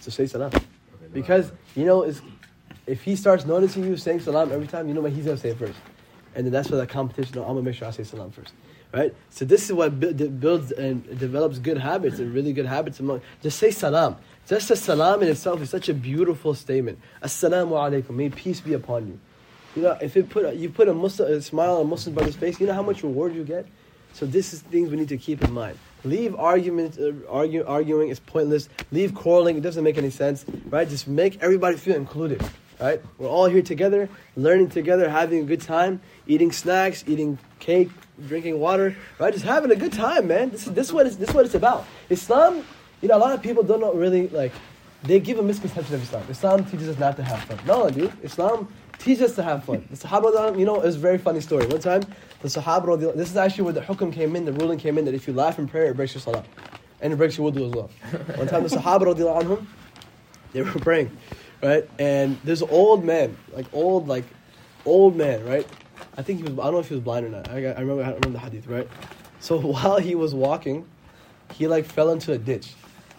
[0.00, 0.48] So say salam.
[0.48, 0.64] Okay,
[1.02, 2.20] no, Because you know, it's,
[2.90, 5.54] if he starts noticing you saying salam every time, you know what he's gonna say
[5.54, 5.78] first,
[6.34, 7.38] and then that's where that competition.
[7.38, 8.52] I'm gonna make sure I say salam first,
[8.92, 9.14] right?
[9.30, 13.22] So this is what builds and develops good habits and really good habits among.
[13.42, 14.16] Just say salam.
[14.48, 16.98] Just the salam in itself is such a beautiful statement.
[17.22, 18.10] Assalamu alaikum.
[18.10, 19.20] May peace be upon you.
[19.76, 22.34] You know, if it put you put a Muslim a smile on a Muslim brother's
[22.34, 23.66] face, you know how much reward you get.
[24.14, 25.78] So this is things we need to keep in mind.
[26.02, 28.68] Leave argument, uh, argue, arguing is pointless.
[28.90, 30.88] Leave quarreling; it doesn't make any sense, right?
[30.88, 32.42] Just make everybody feel included,
[32.80, 33.02] right?
[33.18, 37.90] We're all here together, learning together, having a good time, eating snacks, eating cake,
[38.26, 39.32] drinking water, right?
[39.32, 40.50] Just having a good time, man.
[40.50, 41.86] This is this is what it's, this what it's about.
[42.08, 42.64] Islam,
[43.00, 44.52] you know, a lot of people don't know really like
[45.02, 46.24] they give a misconception of Islam.
[46.28, 47.58] Islam teaches us not to have fun.
[47.66, 48.12] No, dude.
[48.22, 48.68] Islam
[48.98, 49.86] teaches us to have fun.
[49.90, 51.66] The Sahaba, you know, it was a very funny story.
[51.66, 52.02] One time,
[52.42, 55.14] the Sahaba, this is actually where the hukum came in, the ruling came in that
[55.14, 56.44] if you laugh in prayer, it breaks your salah.
[57.00, 57.90] And it breaks your wudu as well.
[58.36, 59.64] One time, the Sahaba, anhum,
[60.52, 61.16] they were praying,
[61.62, 61.88] right?
[61.98, 64.24] And an old man, like old, like
[64.84, 65.66] old man, right?
[66.16, 66.52] I think he was.
[66.52, 67.48] I don't know if he was blind or not.
[67.48, 68.02] I, I remember.
[68.02, 68.88] I remember the hadith, right?
[69.40, 70.86] So while he was walking,
[71.54, 72.74] he like fell into a ditch.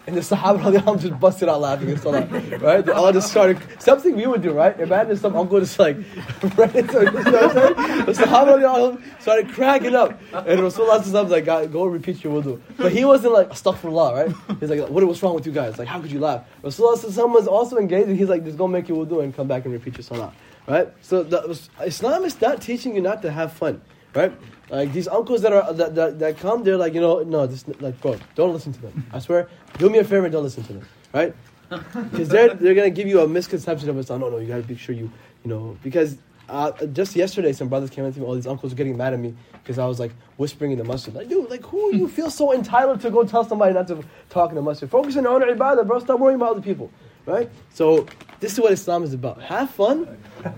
[0.07, 2.25] And the Sahaba just busted out laughing in Salah,
[2.57, 2.83] right?
[2.83, 4.77] They all just started, something we would do, right?
[4.79, 5.95] Imagine some uncle just like,
[6.57, 8.05] right into, you know what I'm saying?
[8.05, 10.19] The Sahaba started cracking up.
[10.33, 12.59] And Rasulullah was like, "God, go repeat your wudu.
[12.77, 14.59] But he wasn't like, astaghfirullah, right?
[14.59, 15.77] He's like, what, what's wrong with you guys?
[15.77, 16.45] Like, how could you laugh?
[16.63, 19.65] Rasulullah was also engaged and he's like, just go make your wudu and come back
[19.65, 20.33] and repeat your salah,
[20.67, 20.91] right?
[21.01, 23.81] So the, Islam is not teaching you not to have fun,
[24.15, 24.33] right?
[24.71, 27.67] Like these uncles that are that, that, that come, they're like, you know, no, this
[27.81, 29.05] like, bro, don't listen to them.
[29.11, 31.35] I swear, do me a favor and don't listen to them, right?
[31.93, 34.21] Because they're they're gonna give you a misconception of Islam.
[34.21, 35.11] No, no, you gotta make sure you,
[35.43, 36.17] you know, because
[36.47, 38.25] uh, just yesterday some brothers came in to me.
[38.25, 40.83] All these uncles were getting mad at me because I was like whispering in the
[40.85, 41.13] masjid.
[41.13, 44.49] Like, dude, like who you feel so entitled to go tell somebody not to talk
[44.49, 44.89] in the masjid?
[44.89, 45.99] Focus on your own ibadah, bro.
[45.99, 46.89] Stop worrying about other people,
[47.25, 47.49] right?
[47.73, 48.05] So
[48.39, 49.41] this is what Islam is about.
[49.41, 50.17] Have fun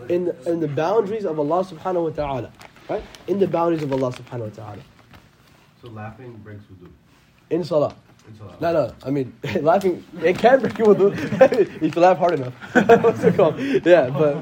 [0.09, 2.51] in in the boundaries of Allah Subhanahu wa Taala
[2.89, 3.03] right?
[3.27, 4.81] In the boundaries of Allah subhanahu wa ta'ala.
[5.81, 6.89] So laughing breaks wudu.
[7.49, 7.95] In salah.
[8.27, 8.55] In salah.
[8.61, 8.95] No, no.
[9.05, 11.11] I mean, laughing, it can break your wudu
[11.81, 12.53] if you laugh hard enough.
[13.03, 13.59] What's it called?
[13.59, 14.37] Yeah, but.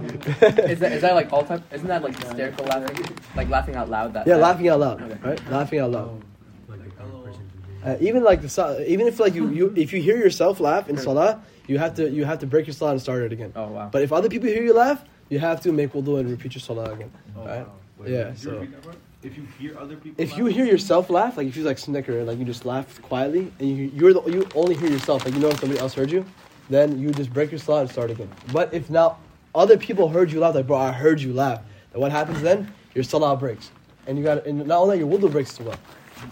[0.69, 1.63] is, that, is that like all time?
[1.71, 3.17] Isn't that like hysterical laughing?
[3.35, 4.13] Like laughing out loud?
[4.13, 4.41] That yeah, that?
[4.41, 5.19] laughing out loud, Okay.
[5.27, 5.51] right?
[5.51, 6.21] Laughing out loud.
[6.67, 7.41] Like a person
[7.83, 10.97] Uh, even like the even if like you, you if you hear yourself laugh in
[10.97, 13.51] salah, you have to you have to break your salah and start it again.
[13.55, 13.89] Oh wow.
[13.91, 16.61] But if other people hear you laugh, you have to make wudu and repeat your
[16.61, 17.11] salah again.
[17.35, 17.65] Oh, right?
[17.65, 17.80] wow.
[18.01, 18.95] Wait, Yeah, so- repeat that part?
[19.23, 22.17] If you hear other people If you hear yourself laugh, like if you like snicker
[22.17, 25.35] and like you just laugh quietly, and you you're the, you only hear yourself, like
[25.35, 26.25] you know if somebody else heard you,
[26.71, 28.29] then you just break your salah and start again.
[28.51, 29.17] But if now
[29.53, 32.73] other people heard you laugh, like bro, I heard you laugh, then what happens then?
[32.95, 33.69] Your salah breaks,
[34.07, 35.77] and you got and not only your wudu breaks as well.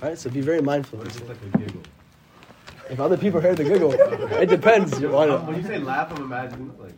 [0.01, 1.81] Right, so be very mindful What if it's like a giggle?
[2.89, 4.99] If other people heard the giggle, it depends.
[4.99, 6.93] You're on when you say laugh, I'm imagining like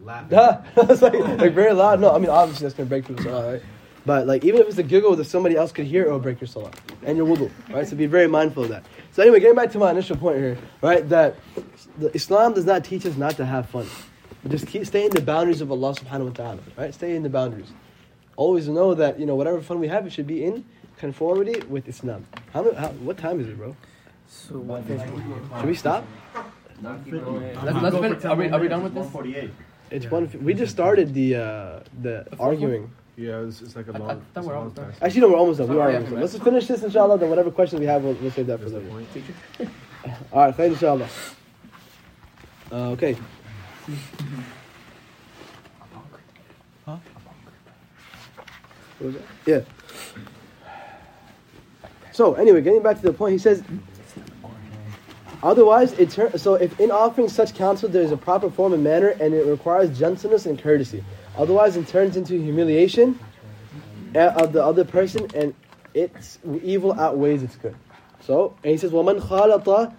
[0.00, 0.28] laughing.
[0.30, 2.00] Yeah, it's like, like very loud.
[2.00, 3.62] No, I mean obviously that's gonna break your salah, right?
[4.06, 6.40] But like even if it's a giggle that somebody else could hear, it will break
[6.40, 6.70] your salah
[7.04, 7.86] and your wudu, right?
[7.88, 8.84] So be very mindful of that.
[9.12, 11.08] So anyway, getting back to my initial point here, right?
[11.08, 11.36] That
[11.98, 13.86] the Islam does not teach us not to have fun.
[14.48, 16.92] Just keep, stay in the boundaries of Allah Subhanahu wa Taala, right?
[16.92, 17.70] Stay in the boundaries.
[18.36, 20.64] Always know that you know whatever fun we have, it should be in
[20.98, 22.26] conformity with Islam.
[22.52, 23.74] How, many- how what time is it, bro?
[24.28, 25.08] So one fifty.
[25.08, 26.04] Should we stop?
[26.82, 28.24] Let's, let's finish.
[28.24, 29.06] Are we, are we done with this?
[29.06, 29.50] 148.
[29.90, 30.28] It's one.
[30.42, 32.90] We just started the uh, the arguing.
[33.16, 34.08] Yeah, it's, it's like a I- I long.
[34.08, 34.92] thought it's a we're long almost done.
[35.00, 35.68] Actually, no, we're almost done.
[35.68, 36.20] We are almost done.
[36.20, 37.18] Let's just finish this, inshallah.
[37.18, 38.88] Then whatever questions we have, we'll, we'll save that for the later.
[38.90, 39.08] point.
[40.32, 41.08] All right, khair, inshallah.
[42.72, 43.16] Uh, okay.
[46.84, 46.96] Huh?
[48.98, 49.22] What was that?
[49.46, 49.60] Yeah.
[52.12, 53.62] So anyway, getting back to the point, he says.
[55.42, 58.82] Otherwise, it tur- so if in offering such counsel there is a proper form and
[58.82, 61.04] manner, and it requires gentleness and courtesy.
[61.36, 63.18] Otherwise, it turns into humiliation
[64.14, 65.54] uh, of the other person, and
[65.92, 67.74] its evil outweighs its good.
[68.20, 69.92] So, and he says, وَمَنْ خَالَطَ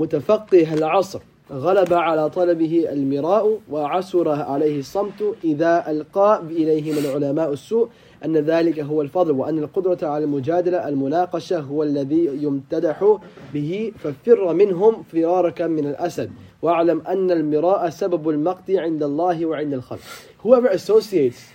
[0.00, 1.20] متفقه العصر
[1.52, 7.88] غلب على طلبه المراء وعسر عليه الصمت إذا ألقى إليه من علماء السوء
[8.24, 13.18] أن ذلك هو الفضل وأن القدرة على المجادلة المناقشة هو الذي يمتدح
[13.54, 16.30] به ففر منهم فرارك من الأسد
[16.62, 20.00] واعلم أن المراء سبب المقت عند الله وعند الخلق
[20.44, 21.48] Whoever associates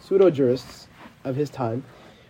[0.00, 0.88] pseudo-jurists
[1.24, 1.84] of his time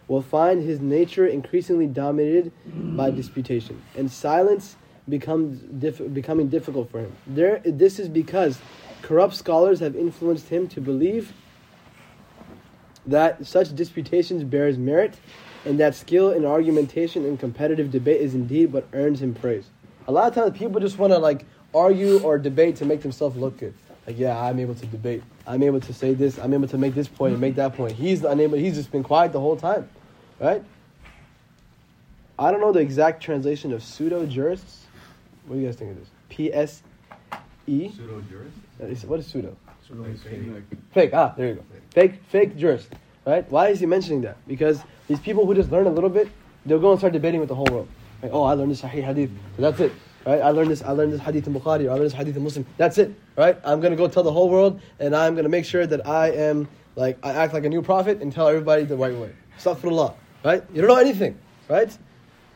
[0.07, 2.53] will find his nature increasingly dominated
[2.97, 4.77] by disputation, and silence
[5.09, 7.17] becomes diff- becoming difficult for him.
[7.27, 8.61] There, this is because
[9.03, 11.33] corrupt scholars have influenced him to believe
[13.05, 15.17] that such disputations bears merit,
[15.65, 19.71] and that skill in argumentation and competitive debate is indeed what earns him praise.
[20.07, 23.37] A lot of times, people just want to like argue or debate to make themselves
[23.37, 23.75] look good.
[24.07, 25.23] Like, yeah, I'm able to debate.
[25.47, 26.39] I'm able to say this.
[26.39, 27.93] I'm able to make this point and make that point.
[27.93, 28.57] He's unable.
[28.57, 29.89] He's just been quiet the whole time,
[30.39, 30.63] right?
[32.39, 34.85] I don't know the exact translation of pseudo jurists.
[35.47, 36.09] What do you guys think of this?
[36.29, 36.83] P S
[37.67, 37.91] E.
[37.91, 38.57] Pseudo jurist.
[38.81, 39.57] Is- What is pseudo?
[39.91, 40.63] Like, fake.
[40.93, 41.11] Fake.
[41.15, 41.63] Ah, there you go.
[41.91, 42.15] Fake.
[42.29, 42.89] Fake jurist.
[43.25, 43.49] Right?
[43.51, 44.37] Why is he mentioning that?
[44.47, 46.29] Because these people who just learn a little bit,
[46.65, 47.89] they'll go and start debating with the whole world.
[48.23, 49.31] Like, oh, I learned this Sahih Hadith.
[49.57, 49.93] So that's it.
[50.27, 50.41] Right?
[50.41, 50.83] I learned this.
[50.83, 51.87] I learned this Hadith in Bukhari.
[51.87, 52.67] Or I learned this Hadith in Muslim.
[52.77, 53.15] That's it.
[53.37, 53.57] Right?
[53.65, 56.69] I'm gonna go tell the whole world, and I'm gonna make sure that I am
[56.97, 59.31] like I act like a new prophet and tell everybody the right way.
[59.59, 60.15] Astaghfirullah.
[60.45, 60.65] Right?
[60.73, 61.39] You don't know anything.
[61.69, 61.97] Right?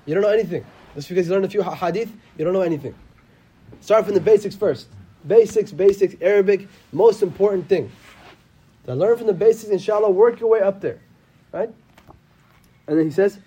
[0.04, 0.64] You don't know anything.
[0.94, 2.94] Just because you learned a few hadith, you don't know anything.
[3.80, 4.88] Start from the basics first.
[5.26, 7.92] Basics, basics, Arabic, most important thing.
[8.86, 10.98] To learn from the basics, inshallah, work your way up there.
[11.52, 11.70] Right?
[12.88, 13.38] And then he says,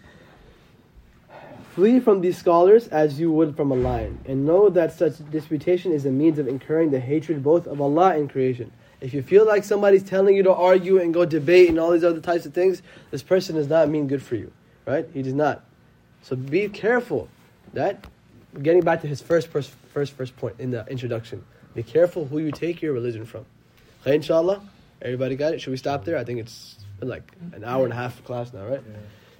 [1.75, 5.91] Flee from these scholars as you would from a lion, and know that such disputation
[5.91, 8.71] is a means of incurring the hatred both of Allah and creation.
[9.01, 12.03] If you feel like somebody's telling you to argue and go debate and all these
[12.03, 14.51] other types of things, this person does not mean good for you,
[14.85, 15.07] right?
[15.15, 15.65] He does not.
[16.21, 17.27] So be careful.
[17.73, 18.05] That
[18.61, 21.43] getting back to his first first first first point in the introduction.
[21.73, 23.45] Be careful who you take your religion from.
[24.01, 24.61] Okay, inshallah.
[25.01, 25.59] Everybody got it?
[25.61, 26.19] Should we stop there?
[26.19, 28.83] I think it's been like an hour and a half of class now, right?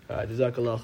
[0.10, 0.82] All right, Jazakallah.